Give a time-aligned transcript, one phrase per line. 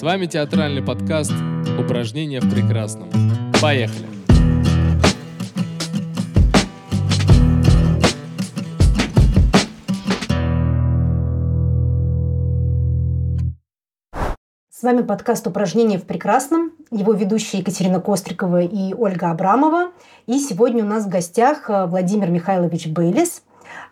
[0.00, 1.34] С вами театральный подкаст
[1.78, 3.10] «Упражнения в прекрасном».
[3.60, 4.06] Поехали!
[14.70, 16.72] С вами подкаст «Упражнения в прекрасном».
[16.90, 19.90] Его ведущие Екатерина Кострикова и Ольга Абрамова.
[20.26, 23.42] И сегодня у нас в гостях э, Владимир Михайлович Бейлис.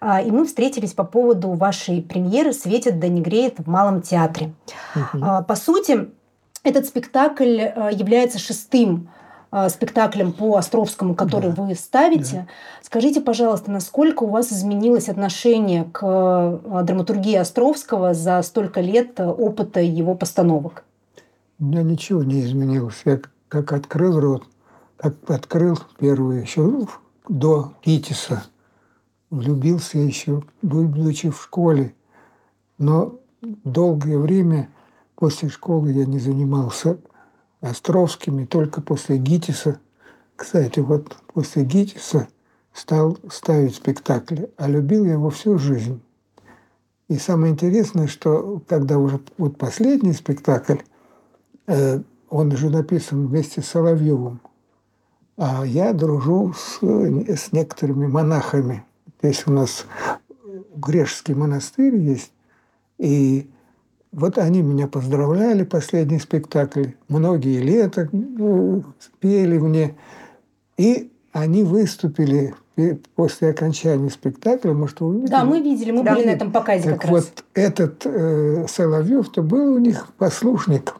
[0.00, 4.52] А, и мы встретились по поводу вашей премьеры «Светит да не греет» в Малом театре.
[4.94, 5.44] Угу.
[5.46, 6.08] По сути,
[6.62, 9.10] этот спектакль э, является шестым
[9.50, 11.62] э, спектаклем по Островскому, который да.
[11.62, 12.36] вы ставите.
[12.36, 12.46] Да.
[12.82, 20.14] Скажите, пожалуйста, насколько у вас изменилось отношение к драматургии Островского за столько лет опыта его
[20.14, 20.84] постановок?
[21.58, 23.02] У меня ничего не изменилось.
[23.04, 24.44] Я как открыл рот,
[24.96, 26.86] как открыл первую еще
[27.28, 28.44] до Китиса,
[29.30, 31.94] влюбился еще, будучи в школе.
[32.78, 34.68] Но долгое время
[35.16, 36.98] после школы я не занимался
[37.60, 39.80] Островскими, только после Гитиса.
[40.36, 42.28] Кстати, вот после Гитиса
[42.72, 46.00] стал ставить спектакли, а любил я его всю жизнь.
[47.08, 50.78] И самое интересное, что когда уже вот последний спектакль,
[51.68, 52.00] Э,
[52.30, 54.40] он же написан вместе с Соловьевым.
[55.36, 58.84] А я дружу с, с некоторыми монахами.
[59.22, 59.86] Здесь у нас
[60.76, 62.32] Грешский монастырь есть.
[62.98, 63.48] И
[64.12, 66.90] вот они меня поздравляли, последний спектакль.
[67.08, 68.84] Многие лета ну,
[69.20, 69.96] пели мне.
[70.76, 72.54] И они выступили
[73.16, 75.30] после окончания спектакля, может, вы видели?
[75.30, 76.14] Да, мы видели, мы да.
[76.14, 77.44] были на этом показе так как вот, раз.
[77.54, 80.94] этот э, Соловьев-то был у них послушник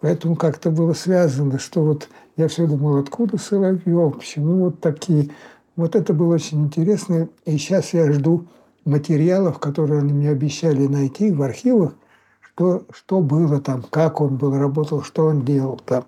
[0.00, 5.30] Поэтому как-то было связано, что вот я все думал, откуда Соловьев, почему вот такие.
[5.76, 7.28] Вот это было очень интересно.
[7.44, 8.46] И сейчас я жду
[8.84, 11.94] материалов, которые они мне обещали найти в архивах,
[12.40, 16.04] что, что было там, как он был, работал, что он делал там.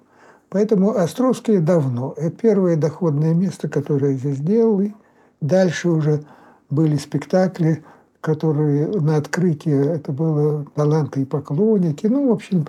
[0.48, 2.14] Поэтому Островские давно.
[2.16, 4.80] Это первое доходное место, которое я здесь делал.
[4.80, 4.92] И
[5.40, 6.24] дальше уже
[6.70, 7.84] были спектакли,
[8.20, 12.06] которые на открытие, это было «Таланты и поклонники».
[12.06, 12.66] Ну, в общем,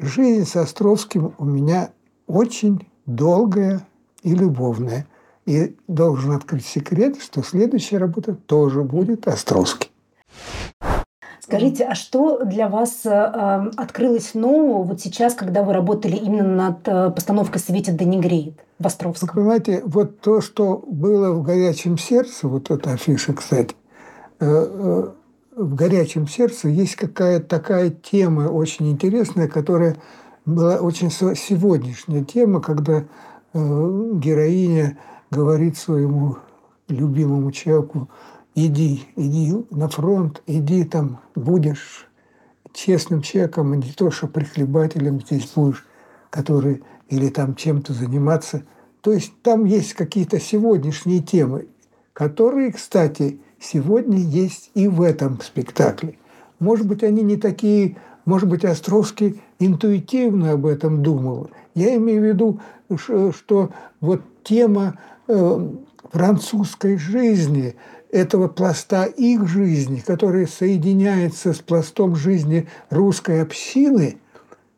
[0.00, 1.90] Жизнь с Островским у меня
[2.28, 3.84] очень долгая
[4.22, 5.08] и любовная.
[5.48, 9.90] И должен открыть секрет, что следующая работа тоже будет Островский.
[11.40, 16.54] Скажите, а что для вас э, э открылось нового вот сейчас, когда вы работали именно
[16.54, 19.30] над э, постановкой «Светит да не греет» в Островском?
[19.32, 23.74] Вы понимаете, вот то, что было в «Горячем сердце», вот эта афиша, кстати,
[24.40, 25.08] э, э
[25.56, 29.96] в горячем сердце есть какая-то такая тема очень интересная, которая
[30.44, 33.04] была очень сегодняшняя тема, когда э,
[33.54, 34.98] героиня
[35.30, 36.36] говорит своему
[36.88, 38.08] любимому человеку,
[38.54, 42.08] иди, иди на фронт, иди там, будешь
[42.72, 45.86] честным человеком, а не то, что прихлебателем здесь будешь,
[46.30, 48.64] который или там чем-то заниматься.
[49.00, 51.68] То есть там есть какие-то сегодняшние темы,
[52.12, 56.18] которые, кстати, сегодня есть и в этом спектакле.
[56.58, 61.50] Может быть, они не такие, может быть, Островский интуитивно об этом думал.
[61.74, 62.60] Я имею в виду,
[62.96, 63.70] что
[64.00, 65.68] вот тема э,
[66.10, 67.76] французской жизни,
[68.10, 74.18] этого пласта их жизни, который соединяется с пластом жизни русской общины,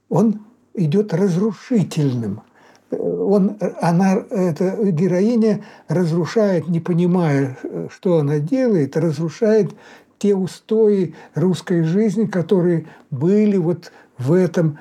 [0.09, 0.41] он
[0.75, 2.43] идет разрушительным
[2.99, 7.57] он, она, эта героиня разрушает, не понимая,
[7.91, 9.73] что она делает, разрушает
[10.19, 14.79] те устои русской жизни, которые были вот в этом,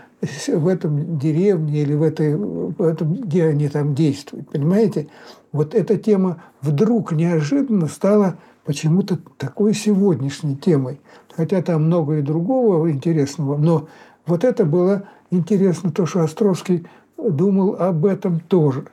[0.47, 4.49] в этом деревне или в, этой, в этом, где они там действуют.
[4.49, 5.07] Понимаете?
[5.51, 10.99] Вот эта тема вдруг неожиданно стала почему-то такой сегодняшней темой.
[11.35, 13.87] Хотя там много и другого интересного, но
[14.25, 16.85] вот это было интересно, то, что Островский
[17.17, 18.85] думал об этом тоже.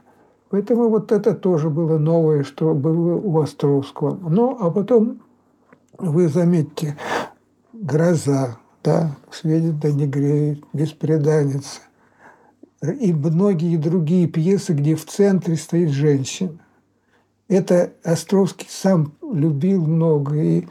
[0.51, 4.17] Поэтому вот это тоже было новое, что было у Островского.
[4.31, 5.21] Ну, а потом,
[5.99, 6.97] вы заметьте,
[7.73, 11.81] «Гроза», да, «Светит да не греет», «Беспреданница»
[12.81, 16.57] и многие другие пьесы, где в центре стоит женщина.
[17.49, 20.65] Это Островский сам любил много, и э,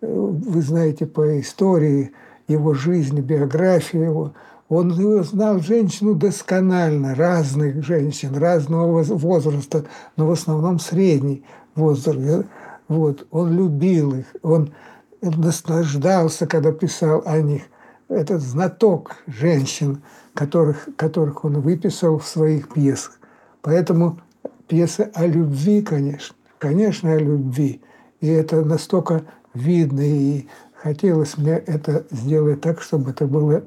[0.00, 2.12] вы знаете по истории
[2.48, 4.32] его жизни, биографии его–
[4.68, 4.92] он
[5.24, 11.42] знал женщину досконально, разных женщин, разного возраста, но в основном средний
[11.74, 12.46] возраст.
[12.86, 13.26] Вот.
[13.30, 14.72] Он любил их, он
[15.20, 17.62] наслаждался, когда писал о них.
[18.08, 20.02] Этот знаток женщин,
[20.34, 23.18] которых, которых он выписал в своих пьесах.
[23.60, 24.20] Поэтому
[24.66, 27.82] пьесы о любви, конечно, конечно, о любви.
[28.20, 29.24] И это настолько
[29.54, 33.64] видно, и хотелось мне это сделать так, чтобы это было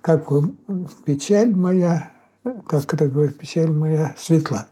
[0.00, 0.28] как
[1.04, 2.12] печаль моя,
[2.66, 4.68] как это говорит, печаль моя светла.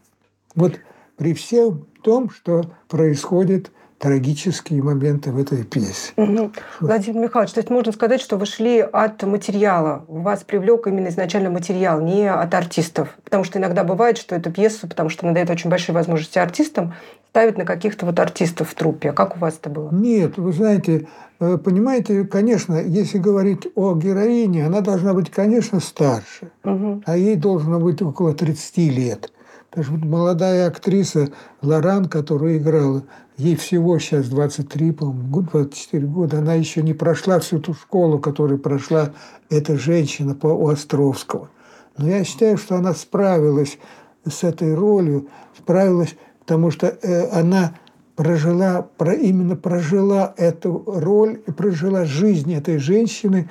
[0.55, 0.79] Вот
[1.17, 3.71] при всем том, что происходит
[4.05, 6.13] трагические моменты в этой пьесе.
[6.15, 6.51] Угу.
[6.81, 10.05] Владимир Михайлович, то есть можно сказать, что вы шли от материала.
[10.07, 13.17] Вас привлек именно изначально материал, не от артистов.
[13.23, 16.93] Потому что иногда бывает, что эту пьесу, потому что она дает очень большие возможности артистам,
[17.29, 19.09] ставят на каких-то вот артистов в труппе.
[19.09, 19.89] А как у вас это было?
[19.91, 21.07] Нет, вы знаете,
[21.39, 26.51] э, понимаете, конечно, если говорить о героине, она должна быть, конечно, старше.
[26.63, 27.01] Угу.
[27.07, 29.31] А ей должно быть около 30 лет.
[29.75, 31.31] Потому что молодая актриса
[31.61, 33.03] Лоран, которая играла,
[33.35, 38.57] ей всего сейчас 23, по-моему, 24 года, она еще не прошла всю ту школу, которую
[38.57, 39.11] прошла
[39.49, 41.49] эта женщина по, у Островского.
[41.97, 43.77] Но я считаю, что она справилась
[44.25, 45.27] с этой ролью,
[45.57, 47.75] справилась, потому что э, она
[48.15, 53.49] прожила, про, именно прожила эту роль и прожила жизнь этой женщины,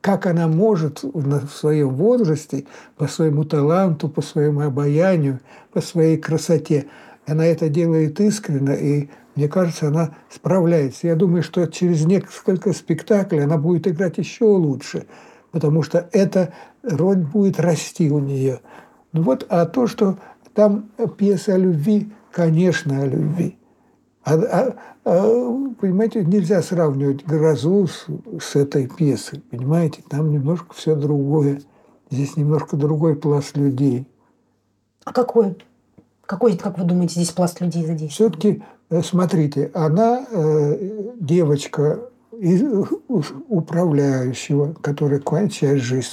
[0.00, 2.64] как она может в своем возрасте,
[2.96, 5.40] по своему таланту, по своему обаянию,
[5.72, 6.86] по своей красоте.
[7.26, 11.06] Она это делает искренне, и мне кажется, она справляется.
[11.06, 15.06] Я думаю, что через несколько спектаклей она будет играть еще лучше,
[15.52, 16.52] потому что эта
[16.82, 18.60] роль будет расти у нее.
[19.12, 20.18] Ну вот, а то, что
[20.54, 23.56] там пьеса о любви, конечно, о любви.
[24.24, 28.06] А, а, а, понимаете, нельзя сравнивать грозу с,
[28.40, 29.40] с этой пьесой.
[29.50, 31.60] Понимаете, там немножко все другое.
[32.10, 34.06] Здесь немножко другой пласт людей.
[35.04, 35.56] А какой?
[36.24, 38.32] Какой, как вы думаете, здесь пласт людей задействован?
[38.32, 42.08] Все-таки, э, смотрите, она э, девочка
[42.38, 42.62] из,
[43.48, 46.08] управляющего, которая кончает жизнь.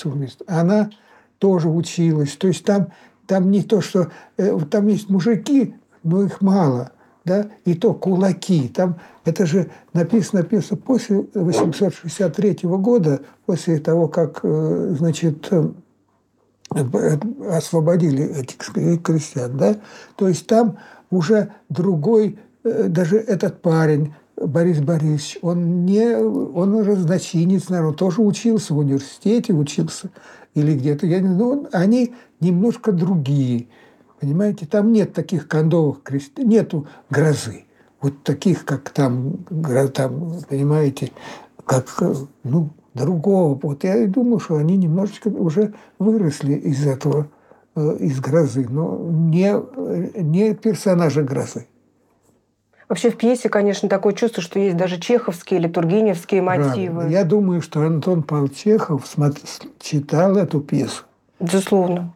[0.47, 0.89] Она
[1.37, 2.35] тоже училась.
[2.37, 2.87] То есть там,
[3.27, 4.09] там не то, что...
[4.37, 6.91] Э, там есть мужики, но их мало–
[7.25, 8.67] да, и то кулаки.
[8.69, 15.69] Там это же написано, написано после 863 года, после того, как, э, значит, э,
[17.49, 18.57] освободили этих
[19.01, 19.75] крестьян, да,
[20.15, 20.77] то есть там
[21.09, 28.21] уже другой, э, даже этот парень, Борис Борисович, он не, он разночинец, наверное, он тоже
[28.21, 30.09] учился в университете, учился
[30.55, 33.67] или где-то, я не знаю, они немножко другие.
[34.19, 37.65] Понимаете, там нет таких кондовых крестов, нету грозы.
[38.01, 39.45] Вот таких, как там,
[39.93, 41.11] там, понимаете,
[41.65, 41.85] как,
[42.43, 43.59] ну, другого.
[43.61, 47.27] Вот я и думаю, что они немножечко уже выросли из этого,
[47.75, 49.53] э, из грозы, но не,
[50.21, 51.67] не персонажа грозы.
[52.89, 56.95] Вообще в пьесе, конечно, такое чувство, что есть даже чеховские или тургеневские мотивы.
[56.95, 57.11] Правильно.
[57.11, 59.05] Я думаю, что Антон Павел Чехов
[59.79, 61.03] читал эту пьесу.
[61.39, 62.13] Безусловно.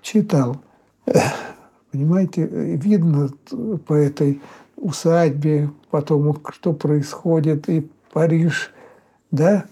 [0.00, 0.56] Читал.
[1.92, 3.28] Понимаете, видно
[3.86, 4.40] по этой
[4.76, 8.72] усадьбе, потом, что происходит, и Париж,
[9.30, 9.64] да?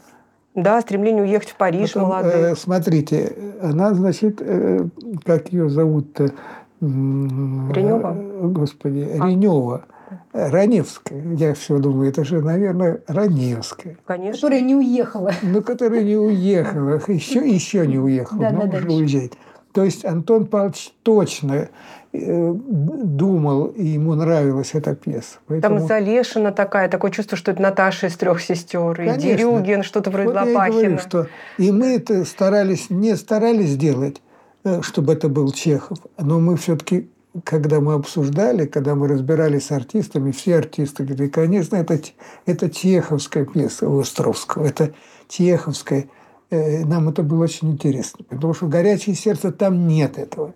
[0.54, 2.52] Да, стремление уехать в Париж Потом, молодые.
[2.52, 4.86] Э, смотрите, она, значит, э,
[5.24, 6.32] как ее зовут-то?
[6.80, 8.48] Ренева?
[8.48, 9.28] Господи, а.
[9.28, 9.84] Ренева.
[10.32, 11.22] Раневская.
[11.36, 13.96] Я все думаю, это же, наверное, Раневская.
[14.04, 14.32] Конечно.
[14.32, 15.32] Которая не уехала.
[15.42, 17.00] Ну, которая не уехала.
[17.06, 18.40] Еще, еще не уехала.
[18.40, 19.32] Да, но да, уже да, уезжает.
[19.72, 21.68] То есть Антон Павлович точно
[22.12, 25.38] э, думал, и ему нравилась эта пьеса.
[25.46, 25.78] Поэтому...
[25.78, 30.28] Там Залешина такая, такое чувство, что это Наташа из трех сестер, и Дерюгин, что-то вроде
[30.28, 30.74] вот Лопахина.
[30.74, 31.26] Я и, говорю, что...
[31.58, 34.20] и мы это старались, не старались сделать,
[34.64, 37.08] э, чтобы это был Чехов, но мы все-таки
[37.44, 41.98] когда мы обсуждали, когда мы разбирались с артистами, все артисты говорили, конечно, это,
[42.44, 44.92] это чеховская пьеса Островского, это
[45.28, 46.21] чеховская Э,
[46.52, 50.52] нам это было очень интересно, потому что «Горячее сердце» там нет этого.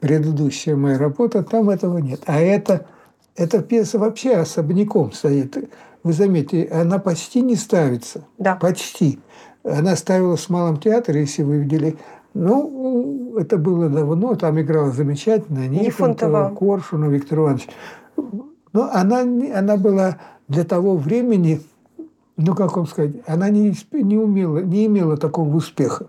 [0.00, 2.20] Предыдущая моя работа, там этого нет.
[2.26, 2.86] А это,
[3.36, 5.56] эта пьеса вообще особняком стоит.
[6.02, 8.24] Вы заметите, она почти не ставится.
[8.38, 8.56] Да.
[8.56, 9.18] Почти.
[9.64, 11.96] Она ставилась в Малом театре, если вы видели.
[12.32, 17.68] Ну, это было давно, там играла замечательно Нифонтова, Коршунов, Виктор Иванович.
[18.72, 20.18] Но она, она была
[20.48, 21.60] для того времени
[22.40, 26.08] ну как вам сказать, она не, не, умела, не имела такого успеха.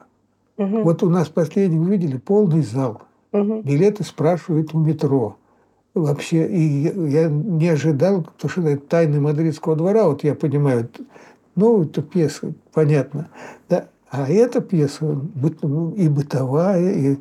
[0.58, 0.82] Угу.
[0.84, 3.02] Вот у нас последний увидели полный зал.
[3.32, 3.62] Угу.
[3.62, 5.38] Билеты спрашивают в метро.
[5.94, 10.88] Вообще, и я не ожидал, потому что это тайны мадридского двора, вот я понимаю,
[11.56, 13.28] ну, это пьеса, понятно.
[13.68, 13.88] Да?
[14.10, 15.20] А эта пьеса
[15.98, 17.18] и бытовая, и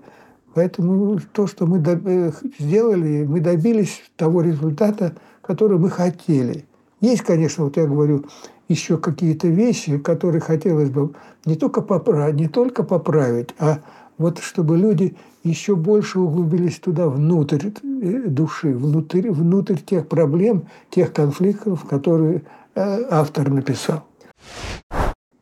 [0.54, 6.64] поэтому то, что мы э, сделали, мы добились того результата, который мы хотели.
[7.00, 8.24] Есть, конечно, вот я говорю,
[8.70, 11.10] еще какие-то вещи, которые хотелось бы
[11.44, 13.80] не только поправить, не только поправить, а
[14.16, 21.12] вот чтобы люди еще больше углубились туда, внутрь э, души, внутрь, внутрь тех проблем, тех
[21.12, 22.42] конфликтов, которые
[22.74, 24.04] э, автор написал.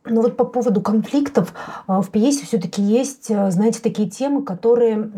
[0.09, 1.53] Но вот по поводу конфликтов
[1.87, 5.11] в пьесе все-таки есть, знаете, такие темы, которые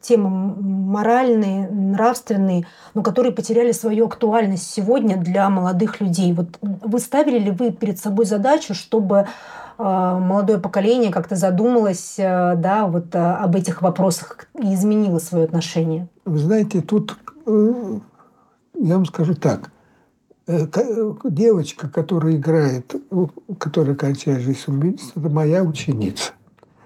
[0.00, 6.32] темы моральные, нравственные, но которые потеряли свою актуальность сегодня для молодых людей.
[6.32, 9.26] Вот вы ставили ли вы перед собой задачу, чтобы
[9.78, 16.08] молодое поколение как-то задумалось да, вот об этих вопросах и изменило свое отношение?
[16.24, 17.98] Вы знаете, тут э,
[18.74, 19.70] я вам скажу так.
[20.48, 20.66] Э,
[21.24, 22.94] девочка, которая играет,
[23.58, 26.32] которая кончает жизнь самоубийством, это моя ученица.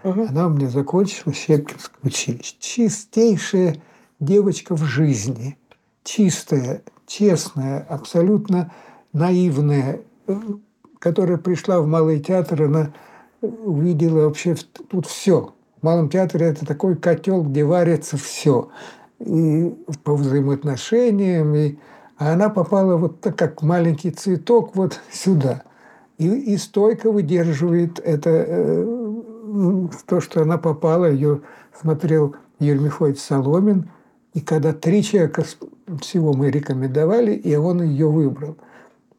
[0.03, 0.27] Угу.
[0.31, 2.57] Она у меня закончила Щепкинское училище.
[2.59, 3.77] Чистейшая
[4.19, 5.57] девочка в жизни.
[6.03, 8.73] Чистая, честная, абсолютно
[9.13, 10.35] наивная, э,
[10.99, 12.93] которая пришла в Малый театр, она
[13.41, 14.57] увидела вообще
[14.89, 15.55] тут все.
[15.81, 18.71] В Малом театре это такой котел, где варится все
[19.21, 21.77] и по взаимоотношениям, и,
[22.23, 25.65] а она попала вот так, как маленький цветок вот сюда.
[26.19, 31.41] И, и стойко выдерживает это, э, то, что она попала, ее
[31.81, 33.91] смотрел Юрий Михайлович Соломин,
[34.35, 35.45] и когда три человека
[36.01, 38.57] всего мы рекомендовали, и он ее выбрал.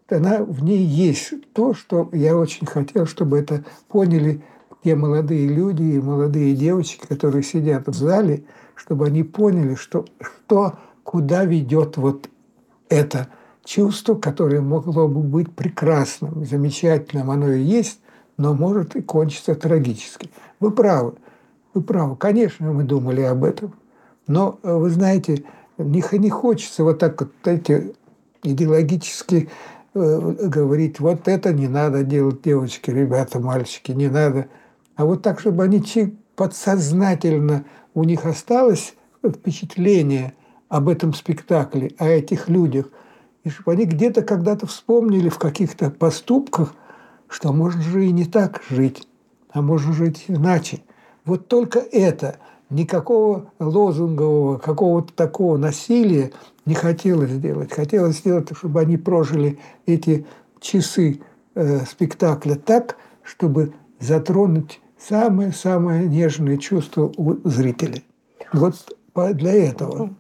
[0.10, 4.42] Она, в ней есть то, что я очень хотел, чтобы это поняли
[4.84, 8.46] те молодые люди и молодые девочки, которые сидят в зале–
[8.76, 12.30] чтобы они поняли, что, что куда ведет вот
[12.94, 13.28] это
[13.66, 18.00] чувство, которое могло бы быть прекрасным, замечательным, оно и есть,
[18.38, 20.30] но может и кончиться трагически.
[20.60, 21.14] Вы правы,
[21.74, 22.16] вы правы.
[22.16, 23.74] Конечно, мы думали об этом.
[24.28, 25.44] Но, вы знаете,
[25.78, 27.94] не, не хочется вот так вот эти
[28.44, 29.50] идеологически
[29.94, 34.48] э, говорить, вот это не надо делать, девочки, ребята, мальчики, не надо.
[34.96, 35.84] А вот так, чтобы они
[36.36, 38.96] подсознательно у них осталось
[39.26, 40.34] впечатление
[40.74, 42.90] об этом спектакле, о этих людях,
[43.44, 46.74] и чтобы они где-то когда-то вспомнили в каких-то поступках,
[47.28, 49.08] что можно же и не так жить,
[49.52, 50.82] а можно жить иначе.
[51.26, 52.38] Вот только это,
[52.72, 56.32] никакого лозунгового, какого-то такого насилия
[56.66, 57.72] не хотелось сделать.
[57.72, 60.26] Хотелось сделать, чтобы они прожили эти
[60.60, 61.22] часы
[61.54, 68.02] э, спектакля так, чтобы затронуть самое-самое нежное чувство у зрителя.
[68.52, 68.74] Вот
[69.14, 70.16] для этого.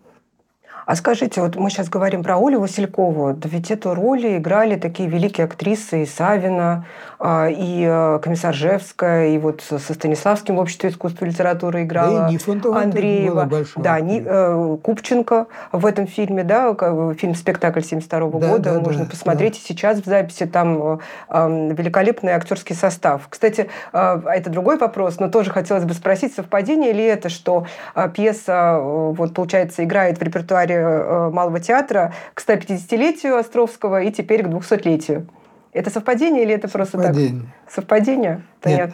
[0.86, 5.08] А скажите, вот мы сейчас говорим про Олю Василькову, да ведь эту роль играли такие
[5.08, 6.86] великие актрисы и Савина,
[7.20, 12.30] а, и э, комиссар Жевская, и вот со Станиславским в обществе искусства и литературы играла
[12.30, 13.50] да, Андреева.
[13.78, 16.74] Да, не, э, Купченко в этом фильме, да,
[17.14, 19.54] фильм-спектакль 72 -го да, года, да, можно да, посмотреть.
[19.54, 19.60] Да.
[19.60, 21.00] И сейчас в записи там
[21.30, 23.22] э, великолепный актерский состав.
[23.30, 27.66] Кстати, это другой вопрос, но тоже хотелось бы спросить, совпадение ли это, что
[28.14, 34.48] пьеса, вот, получается, играет в репертуаре Э, Малого театра к 150-летию Островского и теперь к
[34.48, 35.28] 200-летию.
[35.72, 37.14] Это совпадение или это совпадение.
[37.14, 37.74] просто так?
[37.74, 38.44] Совпадение.
[38.66, 38.94] Нет,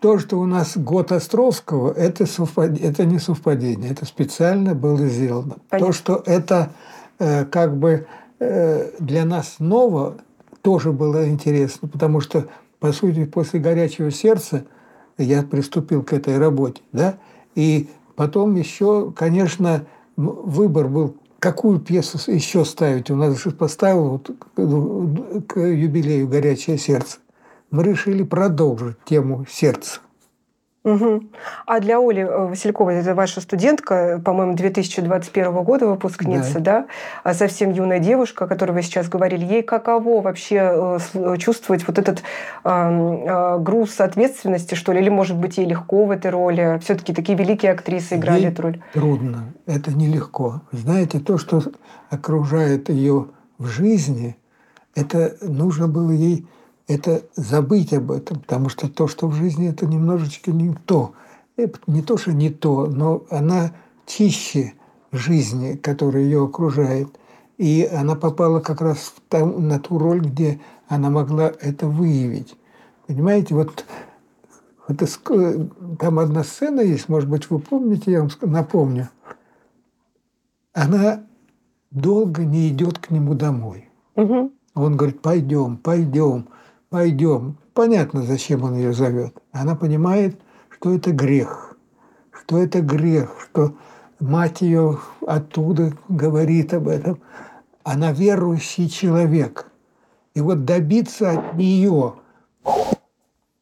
[0.00, 2.78] то, что у нас год Островского, это, совпад...
[2.80, 5.56] это не совпадение, это специально было сделано.
[5.68, 5.86] Понятно.
[5.86, 6.70] То, что это
[7.18, 8.06] э, как бы
[8.40, 10.16] э, для нас ново,
[10.62, 12.46] тоже было интересно, потому что,
[12.80, 14.64] по сути, после «Горячего сердца»
[15.18, 17.16] я приступил к этой работе, да,
[17.54, 19.84] и потом еще, конечно,
[20.16, 23.10] выбор был, какую пьесу еще ставить.
[23.10, 24.30] У нас же поставил вот
[25.46, 27.18] к юбилею «Горячее сердце».
[27.70, 30.00] Мы решили продолжить тему сердца.
[30.84, 31.22] Угу.
[31.64, 36.60] А для Оли э, Васильковой, это ваша студентка, по-моему, 2021 года выпускница, да.
[36.60, 36.86] да?
[37.22, 41.88] А совсем юная девушка, о которой вы сейчас говорили, ей каково вообще э, э, чувствовать
[41.88, 42.22] вот этот
[42.64, 45.00] э, груз ответственности, что ли?
[45.00, 46.78] Или, может быть, ей легко в этой роли?
[46.82, 48.82] все таки такие великие актрисы играли ей эту роль.
[48.92, 50.60] трудно, это нелегко.
[50.70, 51.62] Знаете, то, что
[52.10, 54.36] окружает ее в жизни,
[54.94, 56.46] это нужно было ей
[56.86, 61.14] это забыть об этом, потому что то, что в жизни, это немножечко не то.
[61.56, 63.72] Это не то, что не то, но она
[64.06, 64.74] чище
[65.12, 67.08] жизни, которая ее окружает.
[67.56, 72.56] И она попала как раз в там, на ту роль, где она могла это выявить.
[73.06, 73.84] Понимаете, вот,
[74.88, 79.08] вот там одна сцена есть, может быть, вы помните, я вам напомню.
[80.72, 81.24] Она
[81.92, 83.88] долго не идет к нему домой.
[84.16, 84.52] Угу.
[84.74, 86.48] Он говорит, пойдем, пойдем
[86.94, 87.58] пойдем.
[87.72, 89.34] Понятно, зачем он ее зовет.
[89.50, 91.76] Она понимает, что это грех,
[92.30, 93.74] что это грех, что
[94.20, 97.18] мать ее оттуда говорит об этом.
[97.82, 99.66] Она верующий человек.
[100.34, 102.14] И вот добиться от нее,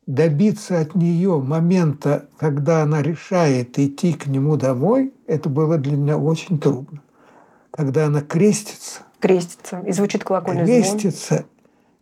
[0.06, 6.18] добиться от нее момента, когда она решает идти к нему домой, это было для меня
[6.18, 7.00] очень трудно.
[7.70, 9.00] Когда она крестится.
[9.20, 9.80] Крестится.
[9.86, 11.46] И звучит колокольный крестится,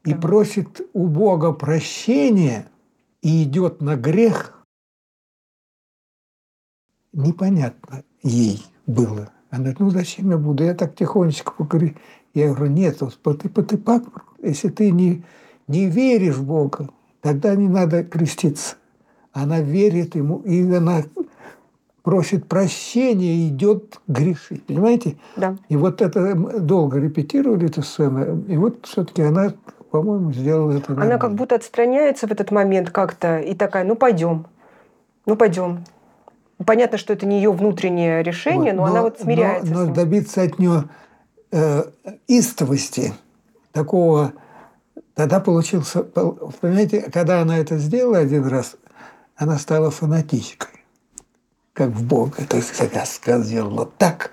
[0.04, 2.70] и просит у Бога прощения
[3.22, 4.64] и идет на грех,
[7.12, 9.30] непонятно ей было.
[9.50, 10.64] Она говорит, ну зачем я буду?
[10.64, 11.94] Я так тихонечко поговорю.
[12.34, 13.82] Я говорю, нет, ты, ты, ты,
[14.42, 15.24] если ты не,
[15.66, 16.88] не веришь в Бога,
[17.20, 18.76] тогда не надо креститься.
[19.32, 21.02] Она верит ему, и она
[22.02, 24.64] просит прощения и идет грешить.
[24.64, 25.16] Понимаете?
[25.36, 25.56] Да.
[25.68, 29.54] И вот это долго репетировали эту сцену, и вот все-таки она,
[29.90, 30.92] по-моему, сделала это.
[30.92, 34.46] Она как будто отстраняется в этот момент как-то и такая, ну пойдем,
[35.26, 35.84] ну пойдем.
[36.64, 39.72] Понятно, что это не ее внутреннее решение, вот, но, но она вот смиряется.
[39.72, 40.84] Но, но добиться от нее
[41.52, 41.84] э,
[42.28, 43.14] истовости,
[43.72, 44.34] такого,
[45.14, 48.76] тогда получился, понимаете, когда она это сделала один раз,
[49.36, 50.80] она стала фанатичкой
[51.80, 52.44] как в Бога.
[52.46, 54.32] То есть я сказал вот так.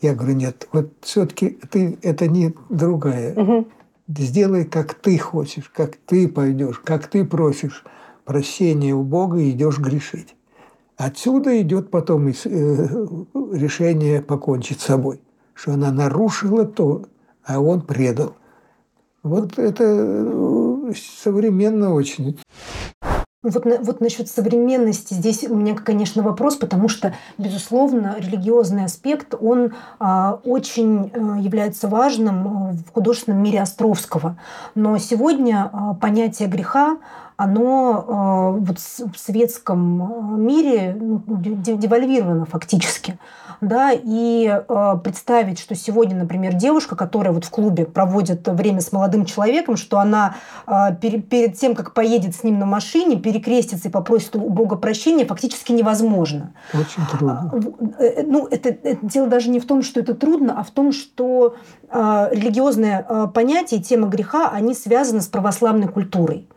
[0.00, 3.34] Я говорю, нет, вот все-таки ты это не другая.
[3.34, 3.68] Угу.
[4.18, 7.84] Сделай, как ты хочешь, как ты пойдешь, как ты просишь
[8.24, 10.34] прощения у Бога и идешь грешить.
[10.96, 12.32] Отсюда идет потом э,
[13.52, 15.20] решение покончить с собой,
[15.54, 17.06] что она нарушила то,
[17.44, 18.34] а он предал.
[19.22, 22.38] Вот это э, современно очень.
[23.42, 29.72] Вот, вот насчет современности здесь у меня, конечно, вопрос, потому что, безусловно, религиозный аспект, он
[29.98, 34.36] а, очень а, является важным э, в художественном мире Островского.
[34.74, 36.98] Но сегодня а, понятие греха,
[37.40, 43.18] оно а, вот в светском мире ну, девальвировано фактически
[43.60, 48.90] да, и э, представить, что сегодня, например, девушка, которая вот в клубе проводит время с
[48.92, 53.90] молодым человеком, что она э, перед, тем, как поедет с ним на машине, перекрестится и
[53.90, 56.54] попросит у Бога прощения, фактически невозможно.
[56.72, 57.52] Очень трудно.
[57.98, 60.70] Э, э, ну, это, это дело даже не в том, что это трудно, а в
[60.70, 61.56] том, что
[61.90, 66.48] э, религиозное э, понятие, тема греха, они связаны с православной культурой.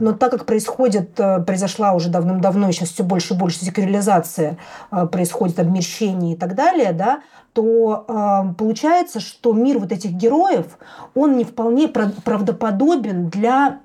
[0.00, 4.58] Но так как происходит, э, произошла уже давным-давно, сейчас все больше и больше секуляризация,
[4.90, 7.20] э, происходит обмещение и так далее, да,
[7.52, 10.78] то э, получается, что мир вот этих героев,
[11.14, 13.80] он не вполне правдоподобен для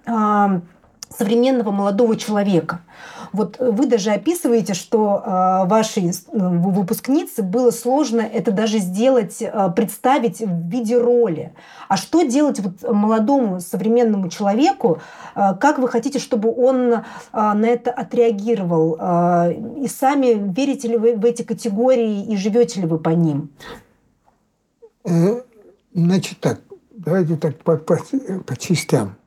[1.10, 2.82] современного молодого человека.
[3.36, 10.40] Вот вы даже описываете, что э, вашей выпускнице было сложно это даже сделать, э, представить
[10.40, 11.54] в виде роли.
[11.90, 15.00] А что делать вот молодому современному человеку?
[15.36, 17.02] Э, как вы хотите, чтобы он э,
[17.34, 18.98] на это отреагировал?
[19.00, 23.50] Э, и сами верите ли вы в эти категории и живете ли вы по ним?
[25.04, 25.42] Э,
[25.94, 28.00] значит так, давайте так по, по,
[28.48, 29.18] по частям.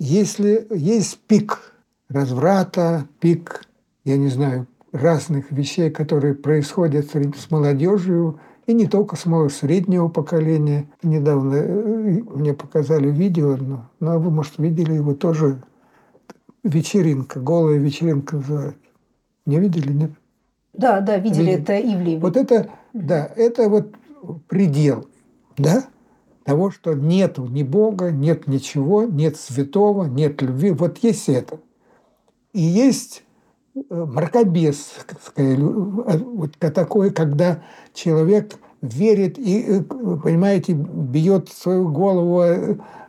[0.00, 1.73] Если есть пик
[2.14, 3.64] разврата, пик,
[4.04, 10.08] я не знаю, разных вещей, которые происходят с молодежью, и не только с моего среднего
[10.08, 10.86] поколения.
[11.02, 15.60] Недавно э, мне показали видео, но, но вы, может, видели его тоже.
[16.62, 18.78] Вечеринка, голая вечеринка называется.
[19.44, 20.12] Не видели, нет?
[20.72, 21.62] Да, да, видели, видели.
[21.62, 22.22] это Ивлеев.
[22.22, 23.94] Вот это, да, это вот
[24.48, 25.06] предел,
[25.58, 25.84] да,
[26.44, 30.70] того, что нету ни Бога, нет ничего, нет святого, нет любви.
[30.70, 31.58] Вот есть это.
[32.54, 33.24] И есть
[33.74, 34.92] э, мракобес,
[35.36, 37.62] э, вот такое, когда
[37.92, 42.42] человек верит и, э, понимаете, бьет свою голову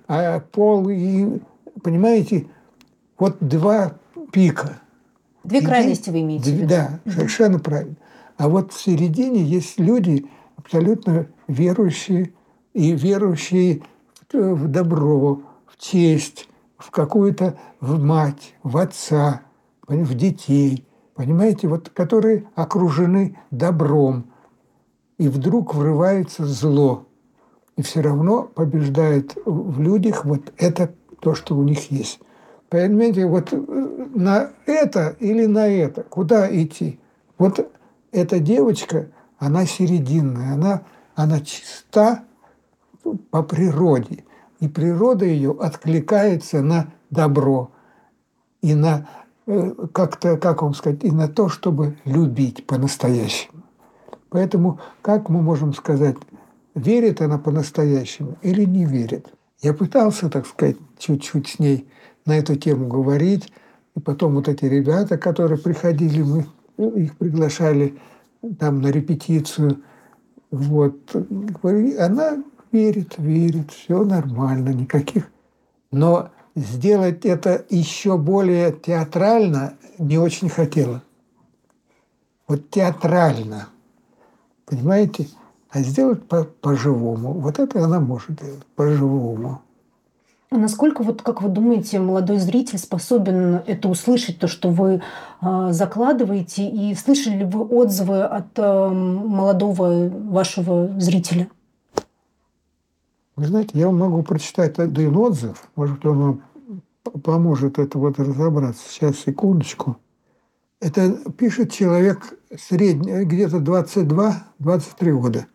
[0.08, 1.39] о пол и,
[1.84, 2.47] понимаете,
[3.19, 3.93] вот два
[4.31, 4.79] пика.
[5.43, 6.67] Две крайности вы имеете в виду.
[6.67, 7.95] Да, совершенно правильно.
[8.38, 10.25] А вот в середине есть люди
[10.58, 12.34] абсолютно верующие
[12.73, 13.84] и верующие
[14.34, 19.41] в добро, в честь, в какую-то в мать, в отца,
[19.88, 24.31] в детей, понимаете, вот которые окружены добром,
[25.17, 27.05] и вдруг врывается зло,
[27.77, 32.19] и все равно побеждает в людях вот это то, что у них есть.
[32.69, 33.57] Понимаете, вот э,
[34.15, 36.99] на это или на это, куда идти?
[37.38, 37.71] Вот
[38.11, 40.81] эта девочка, она серединная, она,
[41.15, 42.23] она чиста
[43.29, 44.25] по природе–
[44.65, 47.69] и природа ее откликается на добро
[48.63, 49.08] и на
[49.45, 53.62] э, как-то, как вам сказать, и на то, чтобы любить по-настоящему.
[54.30, 56.15] Поэтому как мы можем сказать,
[56.73, 59.28] верит она по-настоящему или не верит?
[59.62, 61.88] Я пытался, так сказать, чуть-чуть с ней
[62.25, 63.54] на эту тему говорить,
[63.95, 66.47] и потом вот эти ребята, которые приходили, мы
[67.04, 67.99] их приглашали
[68.58, 69.84] там на репетицию,
[70.49, 71.15] вот,
[71.99, 72.43] она
[72.75, 75.31] верит, верит, все нормально, никаких.
[75.91, 81.01] Но сделать это еще более театрально не очень хотела.
[82.47, 83.69] Вот театрально,
[84.65, 85.27] понимаете?
[85.69, 87.33] А сделать по- по-живому.
[87.33, 89.61] Вот это она может делать по-живому.
[90.51, 95.01] А насколько, вот, как вы думаете, молодой зритель способен это услышать, то, что вы
[95.41, 101.47] э, закладываете, и слышали ли вы отзывы от э, молодого вашего зрителя?
[103.35, 106.43] Вы знаете, я могу прочитать один отзыв, может, он вам
[107.21, 108.81] поможет это вот разобраться.
[108.89, 109.97] Сейчас, секундочку.
[110.79, 115.47] Это пишет человек средний, где-то 22-23 года.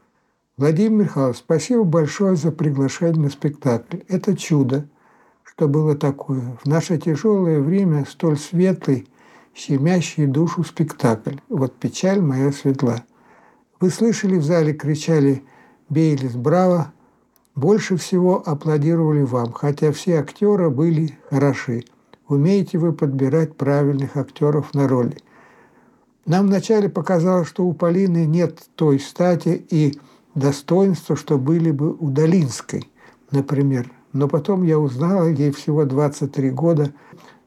[0.57, 3.99] Владимир Михайлович, спасибо большое за приглашение на спектакль.
[4.09, 4.87] Это чудо,
[5.43, 6.59] что было такое.
[6.63, 9.09] В наше тяжелое время столь светлый,
[9.55, 11.37] щемящий душу спектакль.
[11.49, 13.05] Вот печаль моя светла.
[13.81, 15.45] Вы слышали, в зале кричали
[15.89, 16.93] «Бейлис, браво!»
[17.55, 21.85] Больше всего аплодировали вам, хотя все актеры были хороши.
[22.29, 25.19] Умеете вы подбирать правильных актеров на роли.
[26.27, 29.99] Нам вначале показалось, что у Полины нет той стати и
[30.35, 32.89] достоинства, что были бы у Долинской,
[33.33, 33.91] например.
[34.13, 36.93] Но потом я узнала, ей всего 23 года.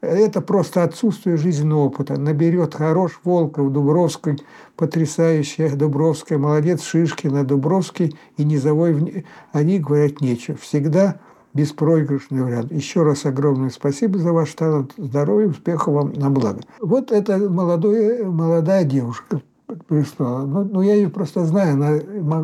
[0.04, 2.20] Это просто отсутствие жизненного опыта.
[2.20, 4.38] Наберет хорош Волков, Дубровской,
[4.76, 9.26] потрясающая Дубровская, молодец Шишкина, Дубровский и Низовой.
[9.54, 10.58] Они говорят нечего.
[10.58, 11.22] Всегда
[11.54, 12.74] беспроигрышный вариант.
[12.74, 14.94] Еще раз огромное спасибо за ваш талант.
[14.98, 16.60] Здоровья, успехов вам на благо.
[16.82, 19.42] Вот это молодой, молодая девушка
[19.88, 20.46] прислала.
[20.46, 21.98] Ну, ну, я ее просто знаю, она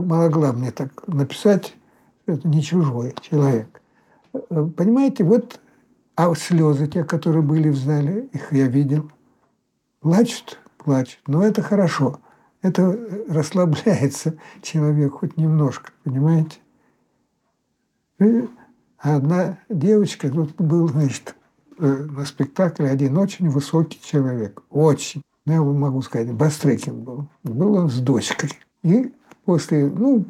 [0.06, 1.76] могла мне так написать.
[2.26, 3.82] Это не чужой человек.
[4.78, 5.60] Понимаете, вот
[6.20, 9.10] а слезы те, которые были в зале, их я видел.
[10.02, 11.22] Плачут, плачут.
[11.28, 12.20] Но это хорошо.
[12.62, 12.92] Это
[13.30, 16.58] расслабляется человек хоть немножко, понимаете?
[18.20, 21.38] А одна девочка, тут был, значит,
[21.78, 24.62] э, на спектакле один очень высокий человек.
[24.70, 25.22] Очень.
[25.46, 27.30] Ну, я могу сказать, Бастрыкин был.
[27.44, 28.52] Был он с дочкой.
[28.84, 29.14] И
[29.50, 30.26] после, ну,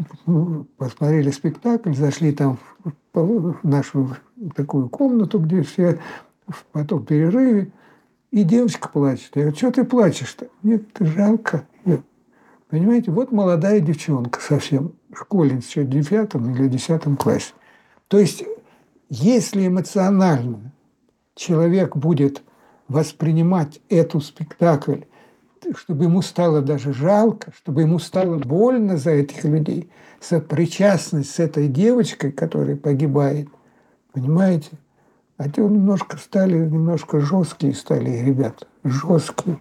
[0.78, 2.58] посмотрели спектакль, зашли там
[3.14, 4.16] в нашу
[4.56, 6.00] такую комнату, где все
[6.72, 7.70] потом перерыве,
[8.32, 9.32] и девочка плачет.
[9.36, 10.48] Я говорю, что ты плачешь-то?
[10.64, 11.66] Нет, ты жалко.
[12.70, 17.52] Понимаете, вот молодая девчонка совсем, школьница, в девятом или десятом классе.
[18.08, 18.46] То есть
[19.10, 20.72] если эмоционально
[21.36, 22.42] человек будет
[22.88, 25.02] воспринимать эту спектакль,
[25.76, 31.68] чтобы ему стало даже жалко, чтобы ему стало больно за этих людей, сопричастность с этой
[31.68, 33.48] девочкой, которая погибает,
[34.14, 34.72] понимаете?
[35.38, 39.60] А те немножко стали, немножко жесткие стали ребята, жесткие.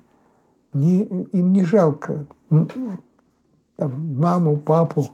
[0.73, 5.11] Не, им не жалко там, маму, папу.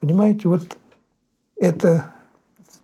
[0.00, 0.76] Понимаете, вот
[1.56, 2.12] это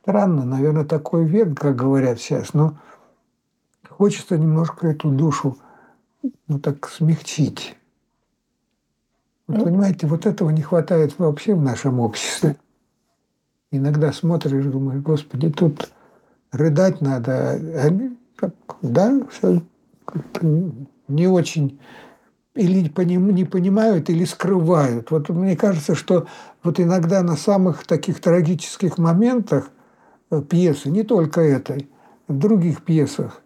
[0.02, 2.76] Странно, наверное, такой век, как говорят сейчас, но
[3.88, 5.58] хочется немножко эту душу
[6.48, 7.76] ну, так смягчить.
[9.46, 12.56] Вот, ну, понимаете, вот этого не хватает вообще в нашем обществе.
[13.70, 15.90] Иногда смотришь, думаешь, господи, тут
[16.50, 17.54] рыдать надо.
[17.54, 19.20] А, как, да,
[21.08, 21.80] не очень
[22.54, 25.10] или не понимают, или скрывают.
[25.10, 26.26] Вот мне кажется, что
[26.62, 29.70] вот иногда на самых таких трагических моментах–
[30.32, 31.90] Э, пьесы, не только этой,
[32.26, 33.42] в других пьесах,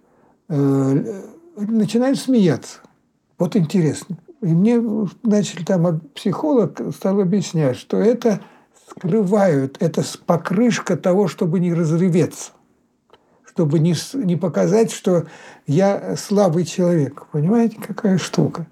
[0.49, 1.23] э,
[1.57, 2.79] начинают смеяться.
[3.39, 4.17] Вот интересно.
[4.43, 4.81] И мне
[5.23, 8.41] начали там психолог стал объяснять, что это
[8.89, 12.53] скрывают, это покрышка того, чтобы не разреветься,
[13.45, 15.27] чтобы не, не показать, что
[15.67, 17.27] я слабый человек.
[17.33, 18.67] Понимаете, какая штука?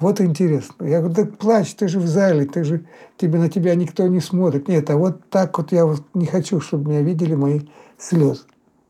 [0.00, 0.84] Вот интересно.
[0.84, 2.84] Я говорю, так плачь, ты же в зале, ты же,
[3.16, 4.66] тебе, на тебя никто не смотрит.
[4.66, 7.60] Нет, а вот так вот я вот не хочу, чтобы меня видели мои
[7.96, 8.42] слезы.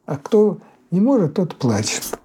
[0.06, 0.58] А кто
[0.90, 2.18] не может, тот плачет.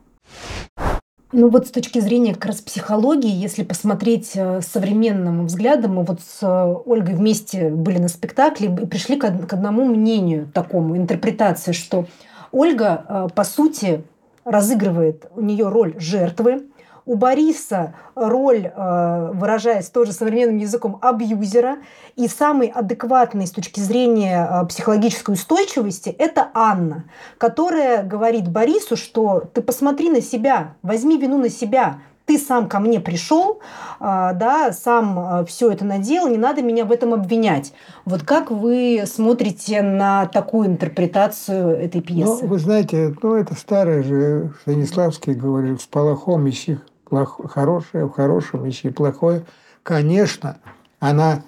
[1.32, 6.22] Ну вот с точки зрения как раз психологии, если посмотреть э, современным взглядом, мы вот
[6.22, 12.08] с э, Ольгой вместе были на спектакле и пришли к одному мнению такому, интерпретации, что
[12.52, 14.02] Ольга, э, по сути,
[14.44, 16.64] разыгрывает у нее роль жертвы,
[17.10, 21.78] у Бориса роль, э, выражаясь тоже современным языком, абьюзера.
[22.16, 27.06] И самый адекватный с точки зрения э, психологической устойчивости– это Анна,
[27.40, 32.80] которая говорит Борису, что ты посмотри на себя, возьми вину на себя, ты сам ко
[32.80, 33.60] мне пришел,
[34.00, 34.04] э,
[34.36, 37.74] да, сам все это надел, не надо меня в этом обвинять.
[38.06, 42.44] Вот как вы смотрите на такую интерпретацию этой пьесы?
[42.44, 46.78] Ну, вы знаете, ну, это старое же, Станиславский говорил, в полохом ищи
[47.10, 49.46] плохое, хорошее в хорошем, ищи плохое.
[49.84, 50.60] Конечно,
[51.00, 51.44] она,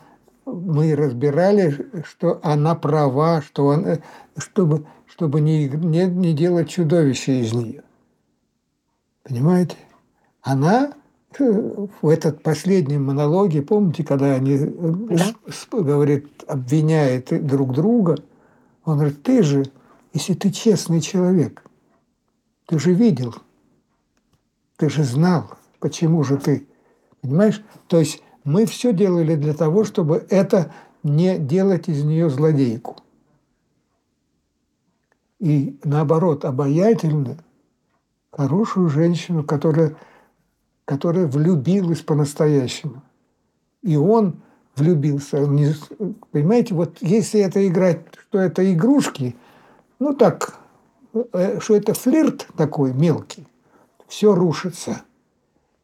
[0.46, 4.00] мы разбирали, что она права, что он,
[4.38, 7.84] чтобы, чтобы не, не, не делать чудовище из нее.
[9.24, 9.78] Понимаете?
[10.42, 10.94] Она
[11.38, 15.34] в этот последний монологе, помните, когда они, да.
[15.72, 18.18] говорит, обвиняют друг друга,
[18.84, 19.66] он говорит, ты же
[20.14, 21.64] если ты честный человек,
[22.68, 23.36] ты же видел,
[24.82, 26.68] ты же знал, почему же ты,
[27.22, 27.64] понимаешь?
[27.88, 32.96] То есть мы все делали для того, чтобы это не делать из нее злодейку.
[35.38, 37.38] И наоборот, обаятельно,
[38.32, 39.96] хорошую женщину, которая,
[40.86, 43.04] которая влюбилась по-настоящему.
[43.84, 44.42] И он
[44.76, 45.46] влюбился.
[46.32, 49.36] Понимаете, вот если это играть, что это игрушки,
[50.00, 50.58] ну так,
[51.14, 53.46] э, что это флирт такой мелкий,
[54.12, 55.04] все рушится.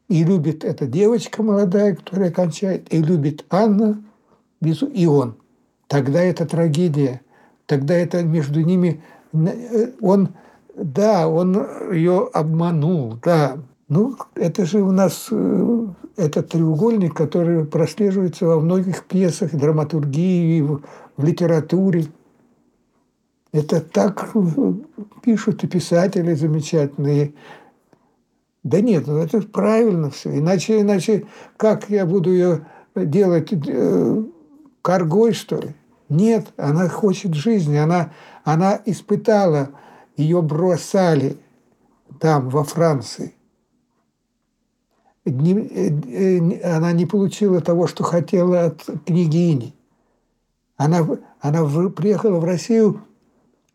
[0.10, 4.04] И любит эта девочка молодая, которая кончает, и любит Анна,
[4.62, 5.36] и он.
[5.88, 7.22] Тогда это трагедия.
[7.66, 9.02] Тогда это между ними...
[9.32, 10.30] Э, он,
[10.76, 11.56] да, он
[11.94, 13.58] ее обманул, да.
[13.88, 15.88] Ну, это же у нас э,
[16.18, 20.82] этот треугольник, который прослеживается во многих пьесах, драматургии, в,
[21.16, 22.08] в литературе.
[23.54, 24.74] Это так э,
[25.24, 27.34] пишут и писатели замечательные.
[28.67, 30.38] Да нет, ну это правильно все.
[30.38, 31.25] Иначе, иначе
[31.56, 34.23] как я буду ее делать э,
[34.82, 35.73] коргой, что ли?
[36.10, 37.77] Нет, она хочет жизни.
[37.77, 38.12] Она,
[38.43, 39.69] она испытала,
[40.17, 41.38] ее бросали
[42.19, 43.34] там, во Франции.
[45.23, 49.73] Не, э, э, она не получила того, что хотела от княгини.
[50.75, 51.08] Она,
[51.39, 53.01] она приехала в Россию,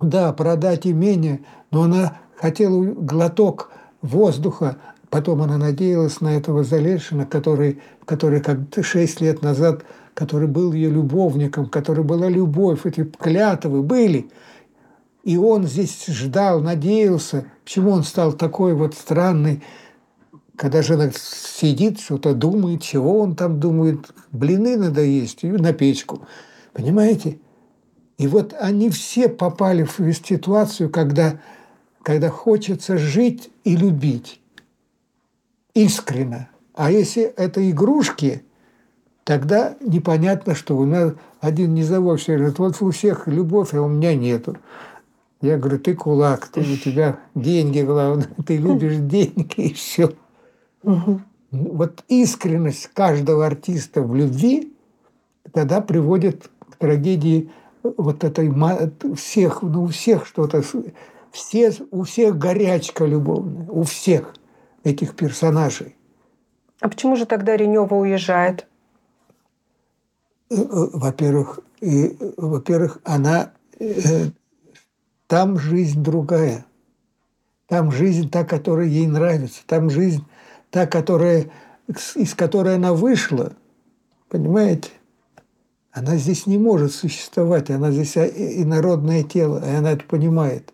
[0.00, 3.70] да, продать имение, но она хотела глоток
[4.02, 4.76] воздуха.
[5.10, 9.84] Потом она надеялась на этого Залешина, который, который как шесть лет назад,
[10.14, 14.30] который был ее любовником, который была любовь, эти клятвы были.
[15.22, 17.46] И он здесь ждал, надеялся.
[17.64, 19.62] Почему он стал такой вот странный?
[20.56, 26.26] Когда жена сидит, что-то думает, чего он там думает, блины надо есть, на печку.
[26.72, 27.38] Понимаете?
[28.18, 31.40] И вот они все попали в ситуацию, когда
[32.02, 34.40] когда хочется жить и любить
[35.74, 36.48] искренно.
[36.74, 38.42] А если это игрушки,
[39.24, 43.88] тогда непонятно, что у нас один низовой все говорит, вот у всех любовь, а у
[43.88, 44.56] меня нету.
[45.40, 50.12] Я говорю, ты кулак, ты, у тебя деньги главное, ты любишь деньги и все.
[51.50, 54.72] Вот искренность каждого артиста в любви
[55.52, 57.50] тогда приводит к трагедии
[57.82, 58.50] вот этой
[59.16, 60.62] всех, ну у всех что-то
[61.32, 64.34] все, у всех горячка любовная, у всех
[64.84, 65.96] этих персонажей.
[66.80, 68.66] А почему же тогда Ренева уезжает?
[70.50, 74.26] Э, э, во-первых, и, во-первых, она э,
[75.26, 76.66] там жизнь другая.
[77.66, 79.62] Там жизнь та, которая ей нравится.
[79.66, 80.24] Там жизнь
[80.70, 81.50] та, которая,
[82.14, 83.54] из которой она вышла.
[84.28, 84.90] Понимаете?
[85.90, 87.70] Она здесь не может существовать.
[87.70, 90.72] Она здесь инородное тело, и она это понимает.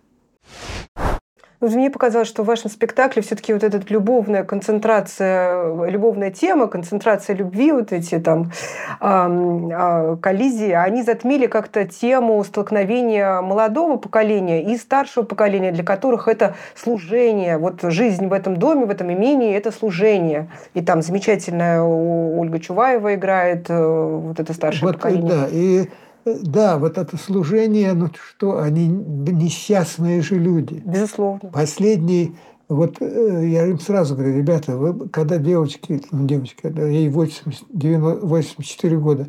[1.61, 7.35] Ну, мне показалось, что в вашем спектакле все-таки вот эта любовная концентрация, любовная тема, концентрация
[7.35, 8.53] любви, вот эти там
[9.01, 16.55] э, коллизии, они затмили как-то тему столкновения молодого поколения и старшего поколения, для которых это
[16.77, 17.59] служение.
[17.59, 20.49] Вот жизнь в этом доме, в этом имении– это служение.
[20.75, 25.29] И там замечательная Ольга Чуваева играет э, вот это старшее вот, поколение.
[25.29, 25.89] Да, и
[26.25, 30.83] да, вот это служение, ну что, они несчастные же люди.
[30.85, 31.51] Безусловно.
[31.51, 32.37] Последний,
[32.69, 38.27] вот э, я им сразу говорю, ребята, вы, когда девочки, ну, девочка, ей 80, 90,
[38.27, 39.29] 84 года,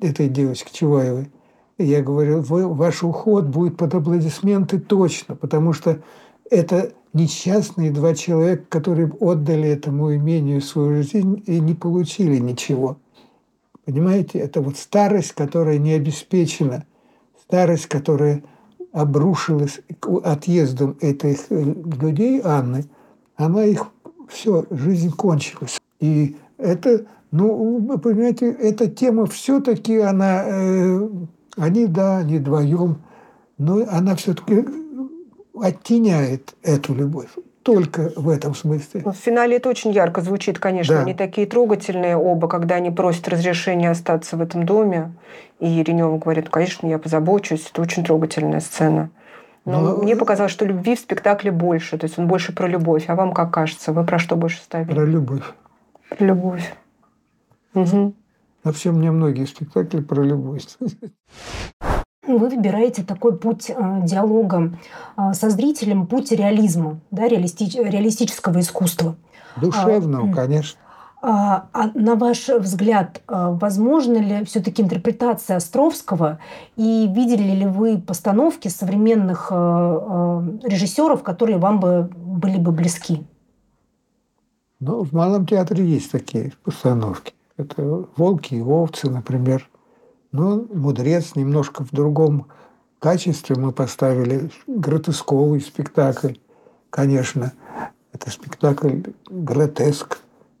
[0.00, 1.30] этой девочке Чуваевой,
[1.78, 6.00] я говорю, вы, ваш уход будет под аплодисменты точно, потому что
[6.50, 12.98] это несчастные два человека, которые отдали этому имению свою жизнь и не получили ничего.
[13.84, 16.86] Понимаете, это вот старость, которая не обеспечена,
[17.42, 18.42] старость, которая
[18.92, 19.80] обрушилась
[20.22, 21.62] отъездом этих э,
[22.00, 22.84] людей, Анны,
[23.36, 23.86] она их,
[24.28, 25.78] все, жизнь кончилась.
[26.00, 31.08] И это, ну, понимаете, эта тема все-таки, она, э,
[31.56, 33.02] они, да, они вдвоем,
[33.58, 34.64] но она все-таки
[35.60, 37.30] оттеняет эту любовь
[37.64, 39.00] только в этом смысле.
[39.04, 40.96] В финале это очень ярко звучит, конечно.
[40.96, 41.00] Да.
[41.00, 45.14] Они такие трогательные оба, когда они просят разрешения остаться в этом доме.
[45.60, 47.70] И Еренева говорит, конечно, я позабочусь.
[47.70, 49.10] Это очень трогательная сцена.
[49.64, 51.96] Но, Но мне показалось, что любви в спектакле больше.
[51.96, 53.06] То есть он больше про любовь.
[53.08, 53.92] А вам как кажется?
[53.92, 54.94] Вы про что больше ставили?
[54.94, 55.44] Про любовь.
[56.10, 56.74] Про любовь.
[57.72, 58.14] Угу.
[58.62, 60.62] Вообще мне многие спектакли про любовь.
[62.26, 64.72] вы выбираете такой путь э, диалога
[65.16, 69.16] э, со зрителем, путь реализма, да, реалисти- реалистического искусства.
[69.56, 70.78] Душевного, а, конечно.
[71.22, 76.38] А, а на ваш взгляд, а, возможно ли все-таки интерпретация Островского?
[76.76, 83.24] И видели ли вы постановки современных режиссеров, которые вам бы были бы близки?
[84.80, 87.32] Ну, в Малом театре есть такие постановки.
[87.56, 89.68] Это «Волки и овцы», например.
[90.34, 92.48] Но «Мудрец» немножко в другом
[92.98, 94.50] качестве мы поставили.
[94.66, 96.32] Гротесковый спектакль,
[96.90, 97.52] конечно.
[98.12, 100.18] Это спектакль гротеск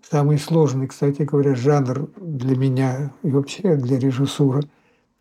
[0.08, 4.62] самый сложный, кстати говоря, жанр для меня и вообще для режиссуры,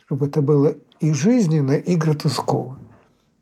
[0.06, 2.78] чтобы это было и жизненно, и гротесково.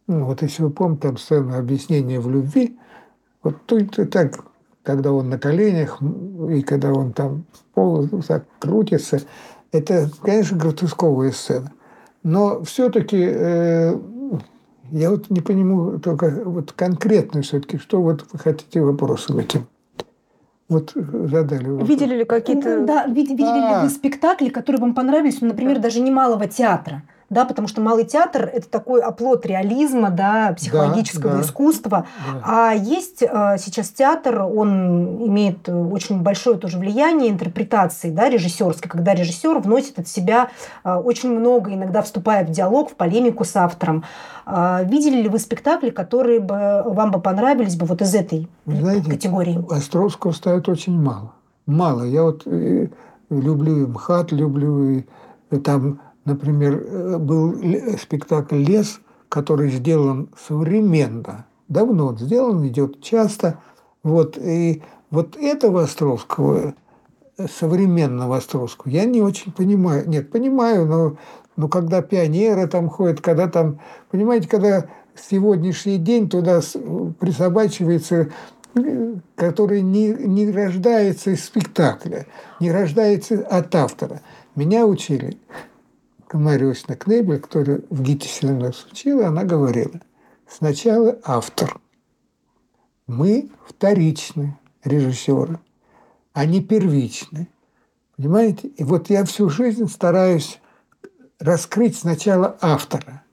[0.07, 2.79] Ну, вот если вы помните там сцену объяснения в любви,
[3.43, 4.45] вот тут и так,
[4.81, 6.01] когда он на коленях,
[6.49, 7.43] и когда он там
[7.73, 9.19] пол так крутится,
[9.71, 11.71] это, конечно, гротесковая сцена.
[12.23, 13.95] Но все-таки э,
[14.91, 19.67] я вот не понимаю только вот конкретно все-таки, что вот вы хотите вопросом этим
[20.71, 21.89] вот задали вопрос.
[21.89, 22.85] Видели ли какие-то...
[22.85, 27.03] Да, видели ли вы спектакли, которые вам понравились, ну, например, даже не малого театра?
[27.31, 32.05] Да, потому что малый театр– это такой оплот реализма, да, психологического да, да, искусства.
[32.33, 32.41] Да.
[32.43, 39.13] А есть э, сейчас театр, он имеет очень большое тоже влияние интерпретации, да, режиссерской, когда
[39.15, 40.49] режиссер вносит от себя
[40.83, 44.03] э, очень много, иногда вступая в диалог, в полемику с автором.
[44.45, 49.09] Э, видели ли вы спектакли, которые бы вам бы понравились бы вот из этой Знаете,
[49.09, 49.65] категории?
[49.73, 51.31] Островского ставят очень мало.
[51.65, 52.03] Мало.
[52.03, 52.89] Я вот э,
[53.29, 55.05] люблю МХАТ, люблю и
[55.63, 57.57] там Например, э, был
[58.01, 61.45] спектакль «Лес», который сделан современно.
[61.67, 63.59] Давно он сделан, идет часто.
[64.01, 66.73] Вот, и вот этого Островского,
[67.37, 70.07] э, современного Островского, я не очень понимаю.
[70.07, 71.17] Нет, понимаю, но,
[71.57, 76.61] но когда пионеры там ходят, когда там, понимаете, когда сегодняшний день туда
[77.19, 78.29] присобачивается
[78.75, 82.25] э, который не, не рождается из спектакля,
[82.61, 84.21] не рождается от автора.
[84.55, 85.37] Меня учили
[86.37, 90.01] Мариусна Кнебель, которая в ГИТИСе нас учила, она говорила,
[90.47, 91.79] сначала автор.
[93.07, 95.59] Мы вторичны режиссеры,
[96.33, 97.47] а не первичны.
[98.15, 98.67] Понимаете?
[98.67, 100.59] И вот я всю жизнь стараюсь
[101.39, 103.23] раскрыть сначала автора.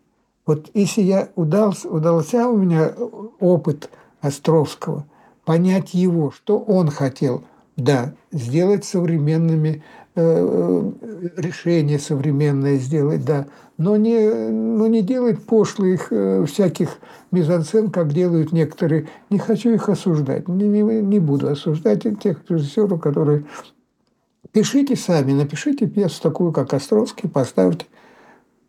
[0.47, 2.95] Вот если я удался, удался у меня
[3.39, 5.07] опыт Островского,
[5.45, 7.45] понять его, что он хотел,
[7.77, 9.85] да, сделать современными
[10.19, 16.99] решение современное сделать, да, но не, но не делать пошлых э, всяких
[17.31, 19.09] мизансцен, как делают некоторые.
[19.31, 23.45] Не хочу их осуждать, не, не, не буду осуждать тех режиссеров, которые...
[24.51, 27.87] Пишите сами, напишите пьесу такую, как Островский, поставьте.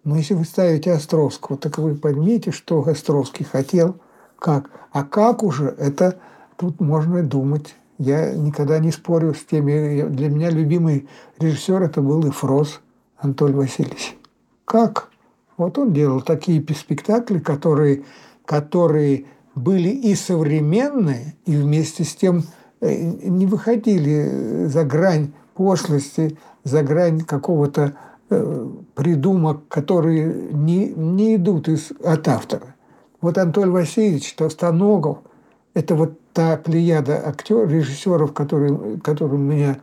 [0.03, 3.95] Но если вы ставите Островского, так вы поймите, что Островский хотел,
[4.37, 4.69] как.
[4.91, 6.19] А как уже, это
[6.57, 7.75] тут можно думать.
[7.99, 10.07] Я никогда не спорю с теми.
[10.07, 12.79] Для меня любимый режиссер это был и Фрос
[13.17, 14.17] Анатолий Васильевич.
[14.63, 15.09] Как?
[15.57, 18.05] Вот он делал такие спектакли, которые,
[18.45, 22.43] которые были и современные, и вместе с тем
[22.79, 27.97] э, не выходили за грань пошлости, за грань какого-то
[28.29, 32.75] э, придумок, которые не, не идут из, от автора.
[33.19, 35.17] Вот Анатолий Васильевич Толстоногов–
[35.73, 39.79] это вот та плеяда актеров, режиссеров, которые, которым меня,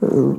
[0.00, 0.34] э,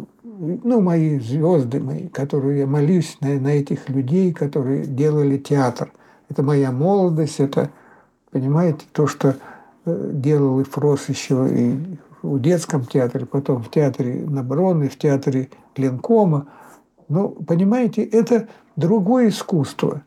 [0.63, 5.91] ну, мои звезды, мои, которые я молюсь на, на этих людей, которые делали театр.
[6.29, 7.71] Это моя молодость, это,
[8.31, 9.35] понимаете, то, что
[9.85, 15.49] э, делал и Фрос еще и в детском театре, потом в театре Наброны, в театре
[15.75, 16.47] Ленкома.
[17.07, 20.03] Ну, понимаете, это другое искусство.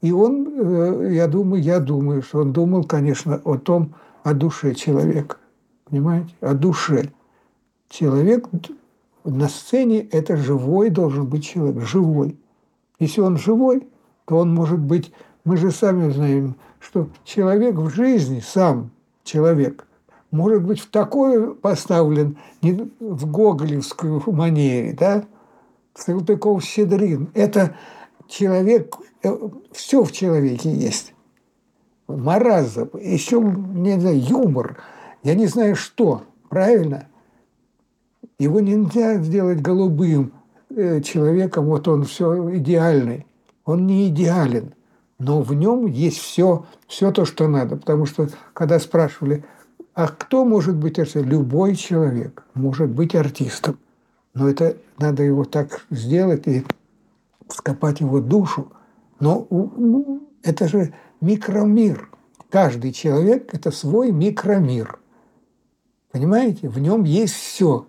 [0.00, 3.94] И он, э, я думаю, я думаю, что он думал, конечно, о том,
[4.26, 5.36] о душе человека.
[5.84, 6.34] Понимаете?
[6.40, 7.12] О душе.
[7.88, 8.48] Человек
[9.22, 12.36] на сцене– это живой должен быть человек, живой.
[12.98, 13.86] Если он живой,
[14.24, 15.12] то он может быть…
[15.44, 18.90] Мы же сами знаем, что человек в жизни, сам
[19.22, 19.86] человек,
[20.32, 25.24] может быть в такое поставлен, не в гоголевскую манере, да,
[25.94, 27.28] Салтыков-Щедрин.
[27.32, 27.76] Это
[28.26, 29.32] человек, э,
[29.70, 31.14] все в человеке есть
[32.08, 34.78] маразм, еще, не знаю, юмор,
[35.22, 37.06] я не знаю что, правильно?
[38.38, 40.32] Его нельзя сделать голубым
[40.70, 43.26] э, человеком, вот он все идеальный.
[43.64, 44.74] Он не идеален,
[45.18, 47.76] но в нем есть все, все то, что надо.
[47.76, 49.44] Потому что, когда спрашивали,
[49.94, 51.28] а кто может быть артистом?
[51.28, 53.78] Любой человек может быть артистом.
[54.34, 56.64] Но это надо его так сделать и
[57.48, 58.70] скопать его душу.
[59.18, 59.46] Но
[60.46, 62.08] это же микромир.
[62.50, 64.98] Каждый человек– это свой микромир.
[66.12, 66.68] Понимаете?
[66.68, 67.88] В нем есть все.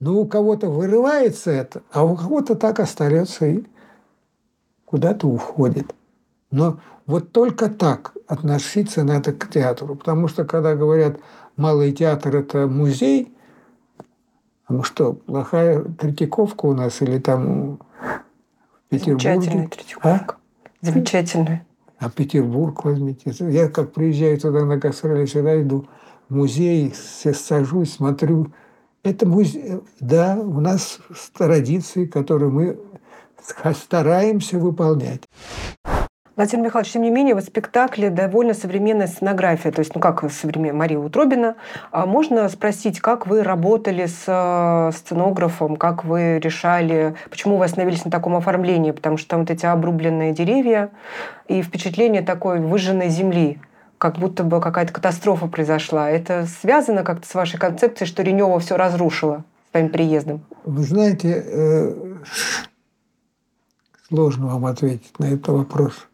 [0.00, 3.64] Но у кого-то вырывается это, а у кого-то так остается и
[4.84, 5.94] куда-то уходит.
[6.50, 9.94] Но вот только так относиться надо к театру.
[9.94, 11.20] Потому что когда говорят,
[11.56, 13.32] малый театр– это музей,
[14.68, 19.34] ну что, плохая Третьяковка у нас или там в Петербурге?
[19.34, 20.36] Замечательная Третьяковка.
[20.36, 20.43] А?
[20.84, 21.66] Замечательная.
[21.98, 23.34] А Петербург возьмите.
[23.50, 25.86] Я как приезжаю туда на гастроли, всегда иду
[26.28, 28.52] в музей, все сажусь, смотрю.
[29.02, 30.98] Это музей, да, у нас
[31.36, 32.78] традиции, которые мы
[33.74, 35.22] стараемся выполнять.
[36.36, 39.70] Владимир Михайлович, тем не менее, в спектакле довольно современная сценография.
[39.70, 41.54] То есть, ну как современная Мария Утробина.
[41.92, 48.04] А можно спросить, как вы работали с э, сценографом, как вы решали, почему вы остановились
[48.04, 48.90] на таком оформлении?
[48.90, 50.90] Потому что там вот эти обрубленные деревья
[51.46, 53.60] и впечатление такой выжженной земли
[53.98, 56.10] как будто бы какая-то катастрофа произошла.
[56.10, 60.42] Это связано как-то с вашей концепцией, что Ренева все разрушила своим приездом?
[60.64, 62.14] Вы знаете, э,
[64.08, 66.06] сложно вам ответить на этот вопрос.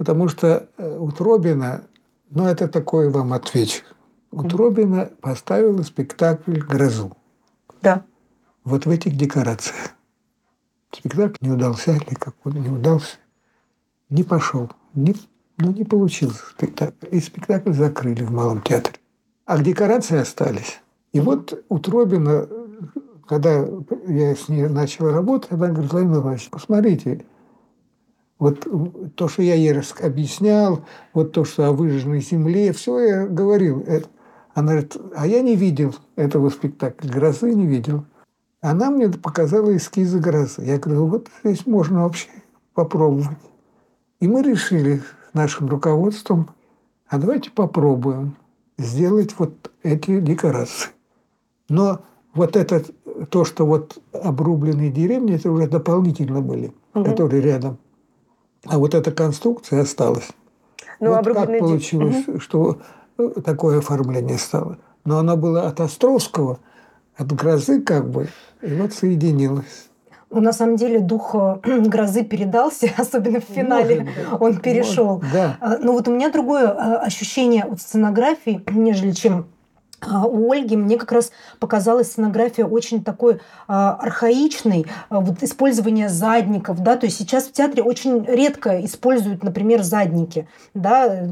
[0.00, 1.82] Потому что э, Утробина,
[2.30, 3.82] ну это такой вам отвечу.
[4.30, 7.14] Утробина поставила спектакль «Грозу».
[7.82, 8.06] Да.
[8.64, 9.90] Вот в этих декорациях.
[10.90, 13.18] Спектакль не удался или как он не удался.
[14.08, 14.70] Не пошел.
[14.94, 15.14] Не,
[15.58, 17.06] ну, не получился спектакль.
[17.10, 18.96] И спектакль закрыли в Малом театре.
[19.44, 20.80] А декорации остались.
[21.12, 22.48] И вот Утробина,
[23.28, 23.68] когда
[24.08, 27.26] я с ней начал работать, она говорит, Владимир Иванович, посмотрите,
[28.40, 28.66] вот
[29.14, 30.80] то, что я ей объяснял,
[31.12, 33.84] вот то, что о выжженной земле, все я говорил.
[33.86, 34.00] Э,
[34.54, 38.04] она говорит, а я не видел этого спектакля, «Грозы» не видел.
[38.62, 40.64] Она мне показала эскизы «Грозы».
[40.64, 42.28] Я говорю, вот здесь можно вообще
[42.74, 43.36] попробовать.
[44.20, 46.48] И мы решили с нашим руководством,
[47.08, 48.36] а давайте попробуем
[48.78, 50.88] сделать вот эти декорации.
[51.68, 52.00] Но
[52.32, 52.82] вот это,
[53.28, 57.04] то, что вот обрубленные деревни, это уже дополнительно были, угу.
[57.04, 57.76] которые рядом–
[58.66, 60.28] а вот эта конструкция осталась.
[61.00, 62.40] Ну, вот как получилось, угу.
[62.40, 62.78] что
[63.18, 64.78] э, такое оформление стало.
[65.04, 66.58] Но оно было от Островского,
[67.16, 68.28] от грозы как бы,
[68.60, 69.88] и вот соединилось.
[70.30, 75.16] Ну, на самом деле дух э, грозы передался, особенно в финале может, он перешел.
[75.16, 75.56] Может, да.
[75.60, 79.46] А, но вот у меня другое а, ощущение от сценографии, нежели чем
[80.02, 86.82] у Ольги мне как раз показалась сценография очень такой а, архаичной, а, вот использование задников,
[86.82, 91.28] да, то есть сейчас в театре очень редко используют, например, задники, да,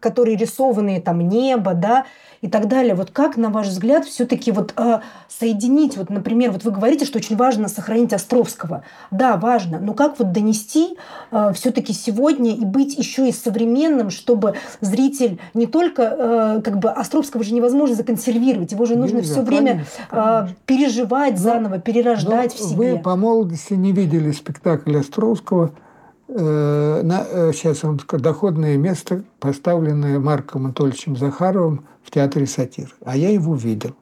[0.00, 2.06] которые рисованные там небо, да,
[2.44, 2.94] и так далее.
[2.94, 7.16] Вот как, на ваш взгляд, все-таки вот э, соединить, вот, например, вот вы говорите, что
[7.16, 8.84] очень важно сохранить Островского.
[9.10, 10.98] Да, важно, но как вот донести
[11.30, 16.90] э, все-таки сегодня и быть еще и современным, чтобы зритель не только, э, как бы
[16.90, 22.58] Островского же невозможно законсервировать, его же нужно все время Э, переживать но, заново, перерождать в
[22.58, 22.94] себе.
[22.94, 25.72] Вы по молодости не видели спектакль Островского–
[26.26, 32.94] Э, на, э, сейчас он доходное место, поставленное Марком Анатольевичем Захаровым в театре «Сатир».
[33.04, 33.94] А я его видел.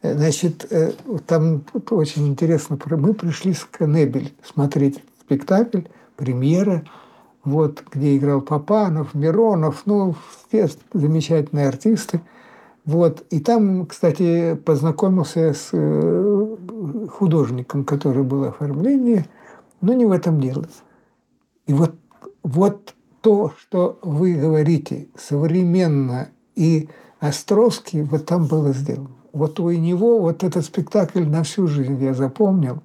[0.00, 0.66] Э, значит,
[1.26, 2.78] там тут очень интересно.
[2.86, 5.82] Мы пришли с Канебель смотреть спектакль,
[6.16, 6.84] премьера,
[7.44, 10.14] вот, где играл Папанов, Миронов, ну,
[10.48, 12.20] все замечательные артисты.
[12.84, 13.24] Вот.
[13.30, 15.70] И там, кстати, познакомился с
[17.10, 19.26] художником, который был оформление,
[19.80, 20.66] но не в этом дело.
[21.66, 21.94] И вот,
[22.42, 26.88] вот то, что вы говорите, современно и
[27.20, 29.10] Островский, вот там было сделано.
[29.32, 32.82] Вот у него вот этот спектакль на всю жизнь я запомнил.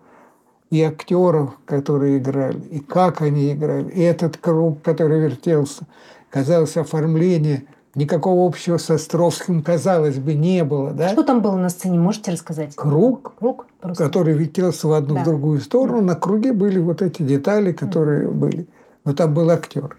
[0.69, 5.87] И актеров, которые играли, и как они играли, и этот круг, который вертелся.
[6.29, 7.63] Казалось, оформление
[7.97, 10.91] никакого общего с Островским, казалось бы, не было.
[10.91, 11.09] Да?
[11.09, 12.75] Что там было на сцене, можете рассказать?
[12.75, 13.67] Круг, Круг
[13.97, 15.21] который вертелся в одну, да.
[15.21, 15.99] в другую сторону.
[15.99, 16.13] Да.
[16.13, 18.31] На круге были вот эти детали, которые да.
[18.31, 18.67] были
[19.07, 19.95] но там был актер.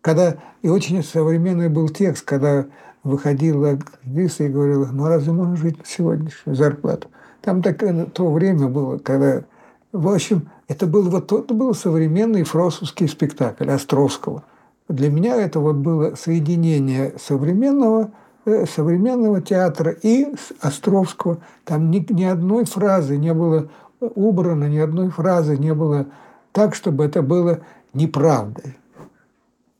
[0.00, 2.66] Когда, и очень современный был текст, когда
[3.04, 7.06] выходила актриса и говорила, ну разве можно жить на сегодняшнюю зарплату?
[7.42, 7.78] Там так,
[8.12, 9.44] то время было, когда...
[9.92, 14.42] В общем, это был вот тот был современный фросовский спектакль Островского.
[14.88, 18.10] Для меня это вот было соединение современного
[18.46, 21.38] э, современного театра и Островского.
[21.64, 23.68] Там ни, ни одной фразы не было
[24.00, 26.06] убрано, ни одной фразы не было
[26.52, 27.60] так, чтобы это было
[27.92, 28.78] неправдой.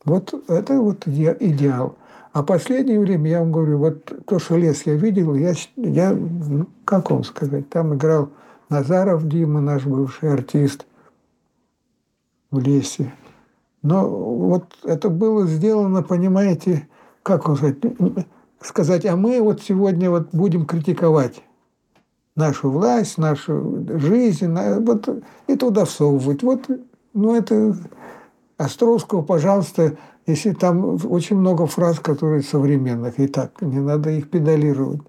[0.04, 1.96] Вот это вот идеал.
[2.32, 6.68] А последнее время, я вам говорю, вот то, что лес я видел, я, я ну,
[6.84, 8.28] как вам сказать, там играл
[8.68, 10.86] Назаров Дима, наш бывший артист
[12.50, 13.12] в лесе.
[13.82, 16.88] Но вот это было сделано, понимаете,
[17.22, 17.76] как сказать,
[18.60, 21.42] сказать, а мы вот сегодня вот будем критиковать
[22.34, 25.08] нашу власть, нашу жизнь, вот,
[25.46, 26.42] и туда всовывать.
[26.42, 26.68] Вот,
[27.14, 27.76] ну, это
[28.56, 35.00] Островского, пожалуйста, если там очень много фраз, которые современных, и так, не надо их педалировать.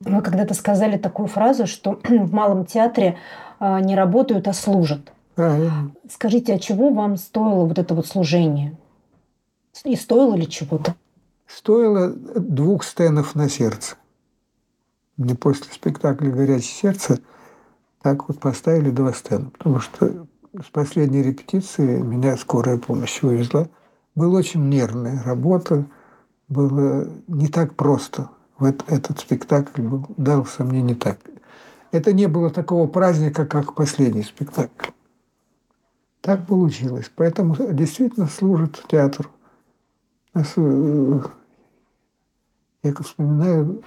[0.00, 3.18] Вы когда-то сказали такую фразу, что в малом театре
[3.58, 5.12] а, не работают, а служат.
[5.34, 5.92] Правильно.
[6.10, 8.76] Скажите, а чего вам стоило вот это вот служение?
[9.84, 10.94] И стоило ли чего-то?
[11.46, 13.96] Стоило двух стенов на сердце.
[15.16, 17.20] Мне после спектакля «Горячее сердце»
[18.02, 19.50] так вот поставили два стена.
[19.50, 20.26] Потому что
[20.60, 23.68] с последней репетиции меня скорая помощь вывезла.
[24.14, 25.86] Была очень нервная работа,
[26.48, 28.28] было не так просто.
[28.58, 31.18] Вот этот спектакль был, дался мне не так.
[31.90, 34.90] Это не было такого праздника, как последний спектакль.
[36.22, 37.10] Так получилось.
[37.14, 39.28] Поэтому действительно служит театр.
[40.34, 41.20] Э,
[42.84, 43.82] я вспоминаю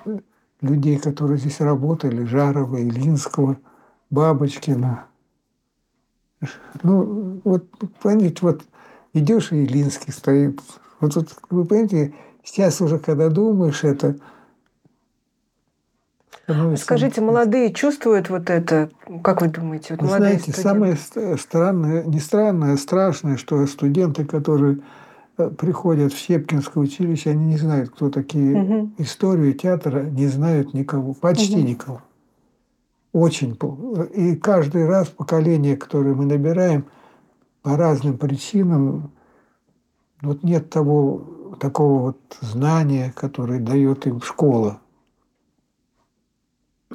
[0.62, 3.58] людей, которые здесь работали, Жарова, Ильинского,
[4.10, 5.06] Бабочкина.
[6.84, 7.70] Ну, вот,
[8.02, 8.64] понимаете, вот
[9.14, 10.60] идешь, и Ильинский стоит.
[11.00, 12.14] Вот, вот вы понимаете,
[12.44, 14.18] сейчас уже, когда думаешь это,
[16.78, 18.90] Скажите, молодые чувствуют вот это?
[19.24, 19.96] Как вы думаете?
[19.96, 20.62] Вот вы знаете, студенты?
[20.62, 20.98] самое
[21.38, 24.80] странное, не странное, а страшное, что студенты, которые
[25.38, 28.62] Э, приходят в Щепкинское училище, они не знают, кто такие.
[28.62, 28.92] Угу.
[29.00, 31.68] Историю театра не знают никого, почти угу.
[31.68, 32.02] никого.
[33.12, 33.58] Очень.
[34.14, 36.86] И каждый раз поколение, которое мы набираем,
[37.62, 39.12] по разным причинам,
[40.22, 44.80] вот нет того, такого вот знания, которое дает им школа.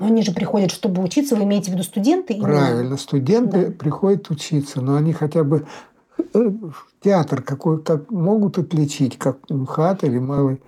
[0.01, 2.41] Но они же приходят, чтобы учиться, вы имеете в виду студенты?
[2.41, 3.73] Правильно, студенты да.
[3.73, 5.67] приходят учиться, но они хотя бы
[6.35, 6.51] Э,
[7.01, 10.61] театр какой, как могут отличить, как МХАТ или малый.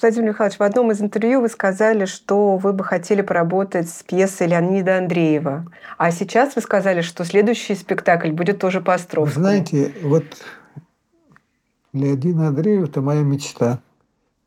[0.00, 4.46] Владимир Михайлович, в одном из интервью вы сказали, что вы бы хотели поработать с пьесой
[4.46, 5.66] Леонида Андреева.
[5.96, 9.42] А сейчас вы сказали, что следующий спектакль будет тоже по Островскому.
[9.42, 10.24] Знаете, вот
[11.92, 13.80] Леонид Андреев– это моя мечта.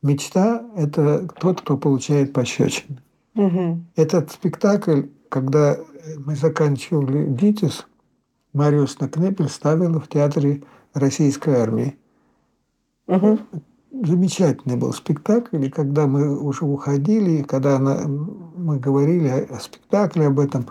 [0.01, 2.99] Мечта– это тот, кто получает пощечины.
[3.35, 3.85] Угу.
[3.95, 5.77] Этот спектакль, когда
[6.25, 7.85] мы заканчивали «Дитис»,
[8.53, 10.63] Мариус Накнепель ставила в театре
[10.93, 11.97] российской армии.
[13.07, 13.39] Угу.
[14.05, 20.27] Замечательный был спектакль, и когда мы уже уходили, когда она, мы говорили о, о спектакле,
[20.27, 20.65] об этом,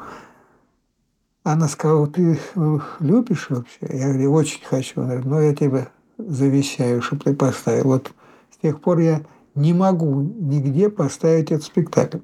[1.42, 3.78] она сказала, ты э, любишь вообще?
[3.80, 5.00] Я говорю, очень хочу.
[5.00, 5.88] Она говорит, ну я тебе
[6.18, 7.84] завещаю, чтобы ты поставил.
[7.84, 8.12] Вот
[8.50, 9.22] с тех пор я
[9.54, 12.18] не могу нигде поставить этот спектакль.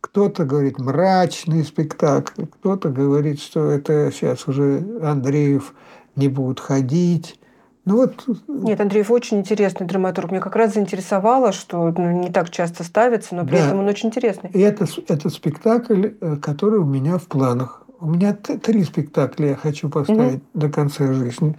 [0.00, 5.74] Кто-то говорит мрачный спектакль, кто-то говорит, что это сейчас уже Андреев
[6.16, 7.38] не будет ходить.
[7.84, 8.26] Ну вот...
[8.46, 10.30] Нет, Андреев очень интересный драматург.
[10.30, 13.66] Меня как раз заинтересовало, что ну, не так часто ставится, но при да.
[13.66, 14.50] этом он очень интересный.
[14.50, 17.84] И это, это спектакль, э, который у меня в планах.
[17.98, 20.42] У меня три спектакля я хочу поставить угу.
[20.54, 21.56] до конца жизни.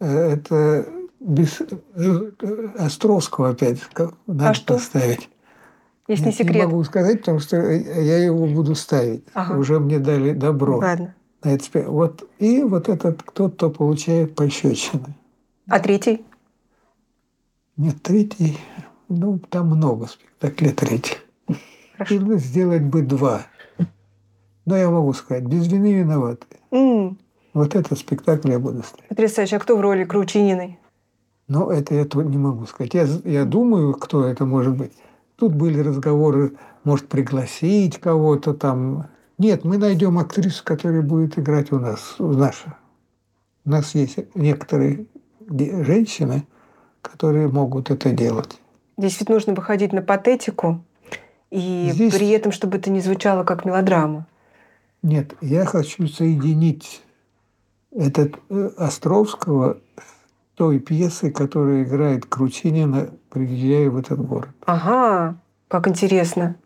[0.00, 0.86] Э, это
[1.20, 3.80] без э, Островского опять
[4.26, 4.74] надо а что?
[4.74, 5.28] поставить.
[6.06, 6.56] Если не секрет.
[6.56, 9.24] Не могу сказать, потому что я его буду ставить.
[9.34, 9.58] Ага.
[9.58, 10.78] Уже мне дали добро.
[10.78, 11.14] Ладно.
[11.44, 11.90] На это.
[11.90, 15.14] Вот, и вот этот кто-то получает пощечины.
[15.68, 16.24] А третий?
[17.76, 18.58] Нет, третий,
[19.08, 21.18] ну, там много спектаклей третьих.
[21.96, 22.36] Хорошо.
[22.38, 23.46] сделать бы два.
[24.64, 26.46] Но я могу сказать, без вины виноваты.
[26.70, 27.16] Mm.
[27.54, 29.08] Вот этот спектакль я буду ставить.
[29.08, 29.56] Потрясающе.
[29.56, 30.77] А кто в роли Кручининой?
[31.48, 32.94] Ну, это я не могу сказать.
[32.94, 34.92] Я, я думаю, кто это может быть.
[35.36, 39.08] Тут были разговоры, может, пригласить кого-то там.
[39.38, 42.74] Нет, мы найдем актрису, которая будет играть у нас, в наше.
[43.64, 45.06] У нас есть некоторые
[45.48, 46.46] женщины,
[47.00, 48.60] которые могут это делать.
[48.98, 50.82] Здесь ведь нужно выходить на патетику,
[51.50, 52.12] и Здесь...
[52.12, 54.26] при этом, чтобы это не звучало как мелодрама.
[55.02, 57.02] Нет, я хочу соединить
[57.92, 59.78] этот э, Островского
[60.58, 64.50] той пьесы, которая играет Кручинина, приезжая в этот город.
[64.66, 65.36] Ага,
[65.68, 66.56] как интересно.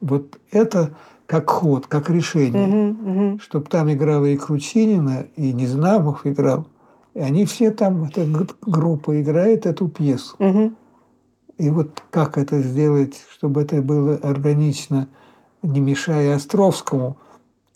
[0.00, 0.94] Вот это
[1.26, 2.66] как ход, как решение.
[2.66, 3.38] Угу, угу.
[3.40, 6.66] Чтобы там играла и Кручинина, и Незнамов играл.
[7.12, 8.26] И они все там, эта
[8.62, 10.36] группа играет эту пьесу.
[10.38, 10.72] Угу.
[11.58, 15.08] И вот как это сделать, чтобы это было органично,
[15.62, 17.18] не мешая Островскому.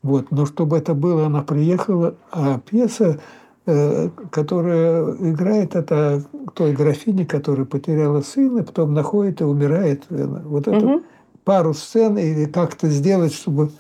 [0.03, 0.31] Вот.
[0.31, 3.21] Но чтобы это было, она приехала, а пьеса
[3.65, 6.23] которая играет это
[6.55, 10.05] той графине, которая потеряла сына, потом находит и умирает.
[10.09, 11.03] Вот эту угу.
[11.45, 13.71] пару сцен и как-то сделать, чтобы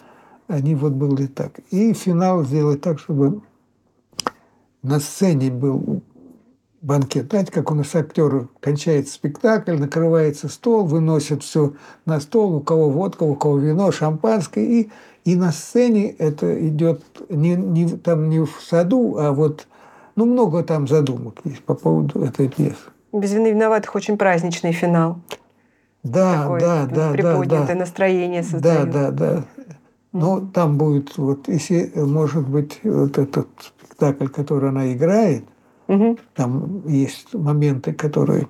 [0.49, 1.61] они вот были так.
[1.70, 3.43] И финал сделать так, чтобы
[4.82, 6.03] на сцене был
[6.80, 7.28] банкет.
[7.30, 11.72] Знаете, как у нас актеры кончается спектакль, накрывается стол, выносят все
[12.05, 14.91] на стол, у кого водка, у кого вино, шампанское, и,
[15.24, 19.66] и на сцене это идет не, не, там не в саду, а вот
[20.17, 22.77] ну, много там задумок есть по поводу этой пьесы.
[23.12, 25.19] Без вины виноватых очень праздничный финал.
[26.03, 27.75] Да, Такое да, да, да, приподнятое да.
[27.75, 28.91] настроение Да, создает.
[28.91, 29.45] да, да.
[30.12, 35.45] Но там будет, вот, если, может быть, вот этот спектакль, который она играет,
[35.89, 36.19] Мгм.
[36.35, 38.49] там есть моменты, которые...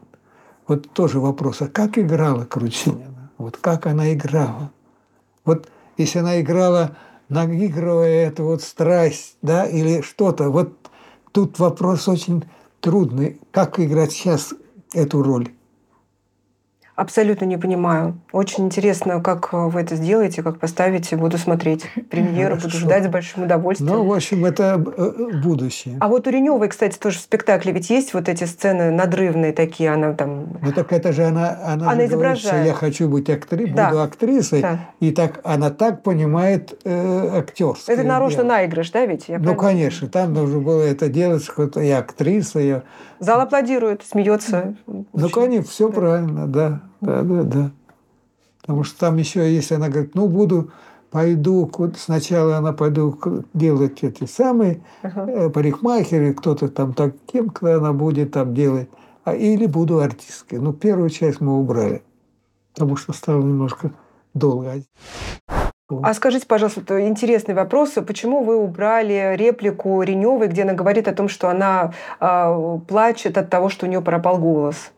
[0.67, 3.31] Вот тоже вопрос, а как играла Кручинина?
[3.39, 4.71] Вот как она играла?
[5.45, 6.97] Вот если она играла,
[7.29, 10.73] наигрывая эту вот страсть, да, или что-то, вот
[11.35, 12.45] тут вопрос очень
[12.81, 13.41] трудный.
[13.51, 14.55] Как играть сейчас
[14.95, 15.51] эту роль?
[16.97, 18.15] Абсолютно не понимаю.
[18.31, 21.17] Очень интересно, как вы это сделаете, как поставите.
[21.17, 23.91] Буду смотреть премьеру, буду ждать с большим удовольствием.
[23.93, 25.97] Ну, в общем, это э, будущее.
[26.01, 29.93] А вот у Реневой, кстати, тоже в спектакле ведь есть вот эти сцены надрывные такие,
[29.93, 30.47] она там...
[30.63, 32.67] Ну так это же она, она, Она же говорит, что изображает.
[32.69, 33.67] я хочу быть актри...
[33.67, 33.89] Да.
[33.89, 34.79] буду актрисой, Да.
[35.01, 37.97] и так она так понимает э, актерское.
[37.97, 38.53] Это нарочно дело.
[38.53, 39.29] наигрыш, да, ведь?
[39.29, 42.83] Я Ну, правильно конечно, там нужно было это делать, что я актриса, я...
[43.19, 44.75] Зал аплодирует, смеется.
[44.87, 45.95] Ну, Очень- конечно, все да.
[45.95, 47.71] правильно, да, да, да, да.
[48.61, 50.71] Потому что там еще, если она говорит, ну, буду,
[51.11, 53.19] пойду, сначала она пойду
[53.53, 58.89] делать эти самые э, парикмахеры, кто-то там таким, кто она будет там делать,
[59.25, 60.61] а, или буду артисткой.
[60.61, 62.03] Ну, первую часть мы убрали,
[62.75, 63.93] потому что стало немножко
[64.33, 64.83] долго.
[66.03, 67.91] А скажите, пожалуйста, интересный вопрос.
[68.07, 73.51] Почему вы убрали реплику Реневой, где она говорит о том, что она а, плачет от
[73.51, 74.94] того, что у нее пропал голос?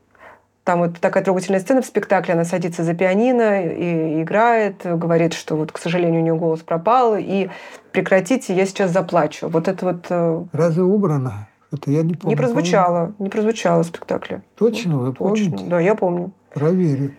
[0.67, 5.55] Там вот такая трогательная сцена в спектакле, она садится за пианино и играет, говорит, что
[5.55, 7.51] вот, к сожалению, у нее голос пропал, и
[7.93, 9.47] прекратите, я сейчас заплачу.
[9.47, 11.47] Вот это вот э, Разве убрано?
[11.73, 12.35] Это я не помню.
[12.35, 14.43] не прозвучало, не прозвучало в спектакле.
[14.59, 15.25] Точно, вы Точно.
[15.51, 15.65] помните?
[15.71, 16.33] Да, я помню.
[16.53, 17.13] Проверю.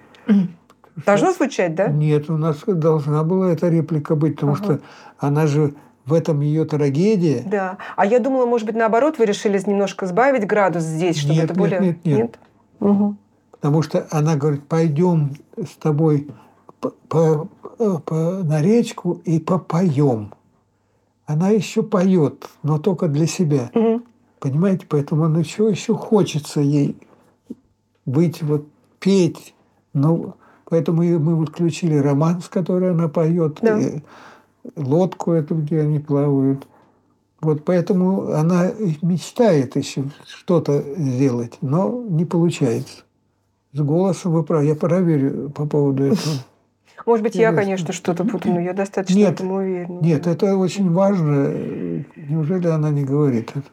[1.05, 1.87] Должно звучать, да?
[1.87, 4.63] Нет, у нас должна была эта реплика быть, потому Ага.
[4.63, 4.79] что
[5.19, 5.73] она же
[6.05, 7.43] в этом ее трагедия.
[7.45, 7.77] Да.
[7.95, 11.53] А я думала, может быть, наоборот, вы решили немножко сбавить градус здесь, чтобы Нет, это
[11.53, 11.79] нет, более...
[11.79, 12.39] нет, нет.
[12.81, 13.17] Мгм.
[13.59, 16.27] Потому что она говорит, пойдем с тобой
[16.79, 17.47] по, по-
[18.05, 20.33] по- на речку и попоем.
[21.25, 23.71] Она еще поет, но только для себя.
[23.73, 24.03] Мгм.
[24.39, 26.95] Понимаете, поэтому она еще, еще хочется ей
[28.05, 28.67] быть, вот
[28.99, 29.53] петь.
[29.93, 30.35] Ну,
[30.69, 33.79] поэтому мы включили роман, с которой она поет, Да.
[33.79, 34.01] и
[34.75, 36.67] лодку эту, где они плавают.
[37.41, 43.03] Вот поэтому она мечтает еще что-то сделать, но не получается.
[43.73, 44.65] С голосом вы правы.
[44.65, 46.35] Я проверю по поводу этого.
[47.05, 47.61] Может быть, я, Интересно.
[47.61, 49.99] конечно, что-то путаю, но я достаточно Нет, в этом уверена.
[50.01, 51.47] Нет, это очень важно.
[52.15, 53.63] Неужели она не говорит это?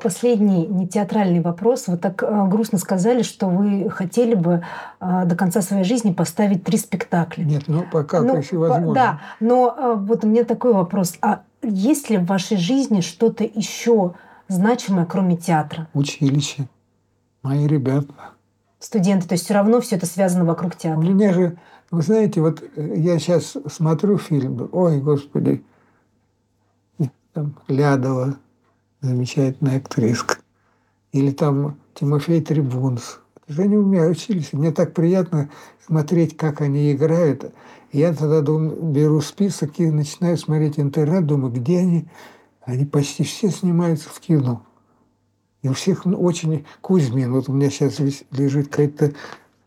[0.00, 1.86] Последний не театральный вопрос.
[1.86, 4.62] Вы так э, грустно сказали, что вы хотели бы
[5.00, 7.42] э, до конца своей жизни поставить три спектакля.
[7.44, 8.94] Нет, ну пока, Ну, по- возможно.
[8.94, 11.14] Да, но э, вот у меня такой вопрос.
[11.22, 14.12] А есть ли в вашей жизни что-то еще
[14.48, 15.88] значимое, кроме театра?
[15.94, 16.68] Училище.
[17.42, 18.14] Мои ребята.
[18.78, 21.00] Студенты, то есть все равно все это связано вокруг У театра.
[21.00, 21.58] меня же,
[21.90, 25.64] вы знаете, вот э, я сейчас смотрю фильм, ой, господи,
[27.32, 28.36] там Лядова,
[29.00, 30.38] замечательная актриска,
[31.12, 33.20] или там Тимофей Трибунс.
[33.46, 34.52] Это они у меня учились.
[34.52, 35.48] Мне так приятно
[35.86, 37.52] смотреть, как они играют.
[37.92, 42.08] Я тогда думаю, беру список и начинаю смотреть интернет, думаю, где они.
[42.62, 44.62] Они почти все снимаются в кино.
[45.62, 47.32] И у всех очень Кузьмин.
[47.32, 47.98] Вот у меня сейчас
[48.30, 49.12] лежит какая-то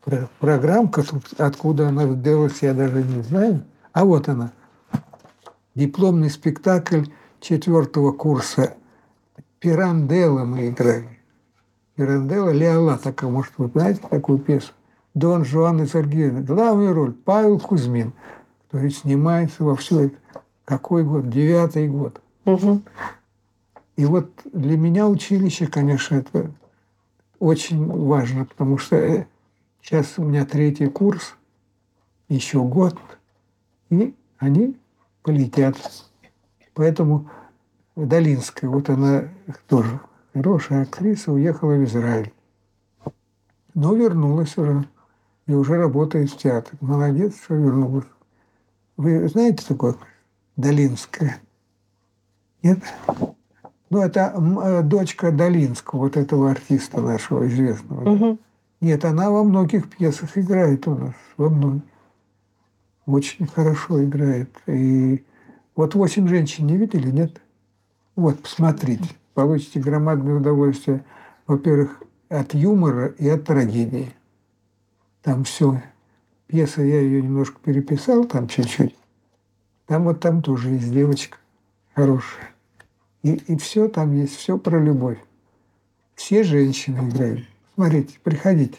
[0.04, 1.04] про- программка,
[1.38, 3.64] откуда она сделалась, я даже не знаю.
[3.92, 4.52] А вот она.
[5.76, 7.04] Дипломный спектакль
[7.40, 8.76] четвертого курса.
[9.60, 11.20] Пиранделла мы играли.
[11.96, 14.72] Пиранделла Леола, такая, может, вы знаете такую пьесу?
[15.14, 16.42] Дон Жуан и Сергеевна.
[16.42, 18.14] Главную роль Павел Кузьмин,
[18.68, 20.16] который снимается во все это.
[20.64, 21.30] Какой год?
[21.30, 22.22] Девятый год.
[22.46, 22.84] Мгм.
[23.96, 26.52] И вот для меня училище, конечно, это
[27.40, 29.26] очень важно, потому что э,
[29.82, 31.36] сейчас у меня третий курс,
[32.30, 32.98] еще год,
[33.90, 34.78] и они
[35.24, 35.76] полетят.
[36.74, 37.30] Поэтому
[37.96, 39.30] Долинская, вот она
[39.68, 40.00] тоже
[40.34, 42.34] хорошая актриса, уехала в Израиль.
[43.74, 44.88] Но вернулась уже.
[45.48, 46.78] И уже работает в театре.
[46.82, 48.06] Молодец, что вернулась.
[48.96, 49.96] Вы знаете такое?
[50.56, 51.42] Долинская?
[52.62, 52.80] Нет?
[53.92, 58.10] Ну, это э, дочка Долинского, вот этого артиста нашего известного.
[58.10, 58.40] Мгм.
[58.80, 61.84] Нет, она во многих пьесах играет у нас, во многих.
[63.06, 64.50] Очень хорошо играет.
[64.66, 65.26] И
[65.76, 67.42] вот «Восемь женщин» не видели, нет?
[68.16, 69.10] Вот, посмотрите.
[69.34, 71.04] получите громадное удовольствие,
[71.46, 74.14] во-первых, от юмора и от трагедии.
[75.22, 75.84] Там все.
[76.48, 78.96] Пьеса, я ее немножко переписал, там чуть-чуть.
[79.86, 81.38] Там вот там тоже есть девочка
[81.94, 82.52] хорошая.
[83.24, 85.20] И, и все там есть, все про любовь.
[86.16, 87.42] Все женщины играют.
[87.76, 88.78] Смотрите, приходите.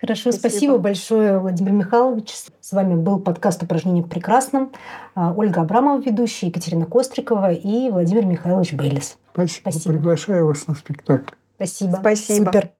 [0.00, 0.48] Хорошо, спасибо.
[0.48, 2.34] спасибо большое, Владимир Михайлович.
[2.60, 4.72] С вами был подкаст «Упражнение в прекрасном».
[5.14, 9.16] А, Ольга Абрамова, ведущая, Екатерина Кострикова и Владимир Михайлович Бейлис.
[9.32, 9.70] Спасибо.
[9.70, 9.94] спасибо.
[9.94, 11.34] Приглашаю вас на спектакль.
[11.56, 11.96] Спасибо.
[12.00, 12.46] Спасибо.
[12.46, 12.72] Супер.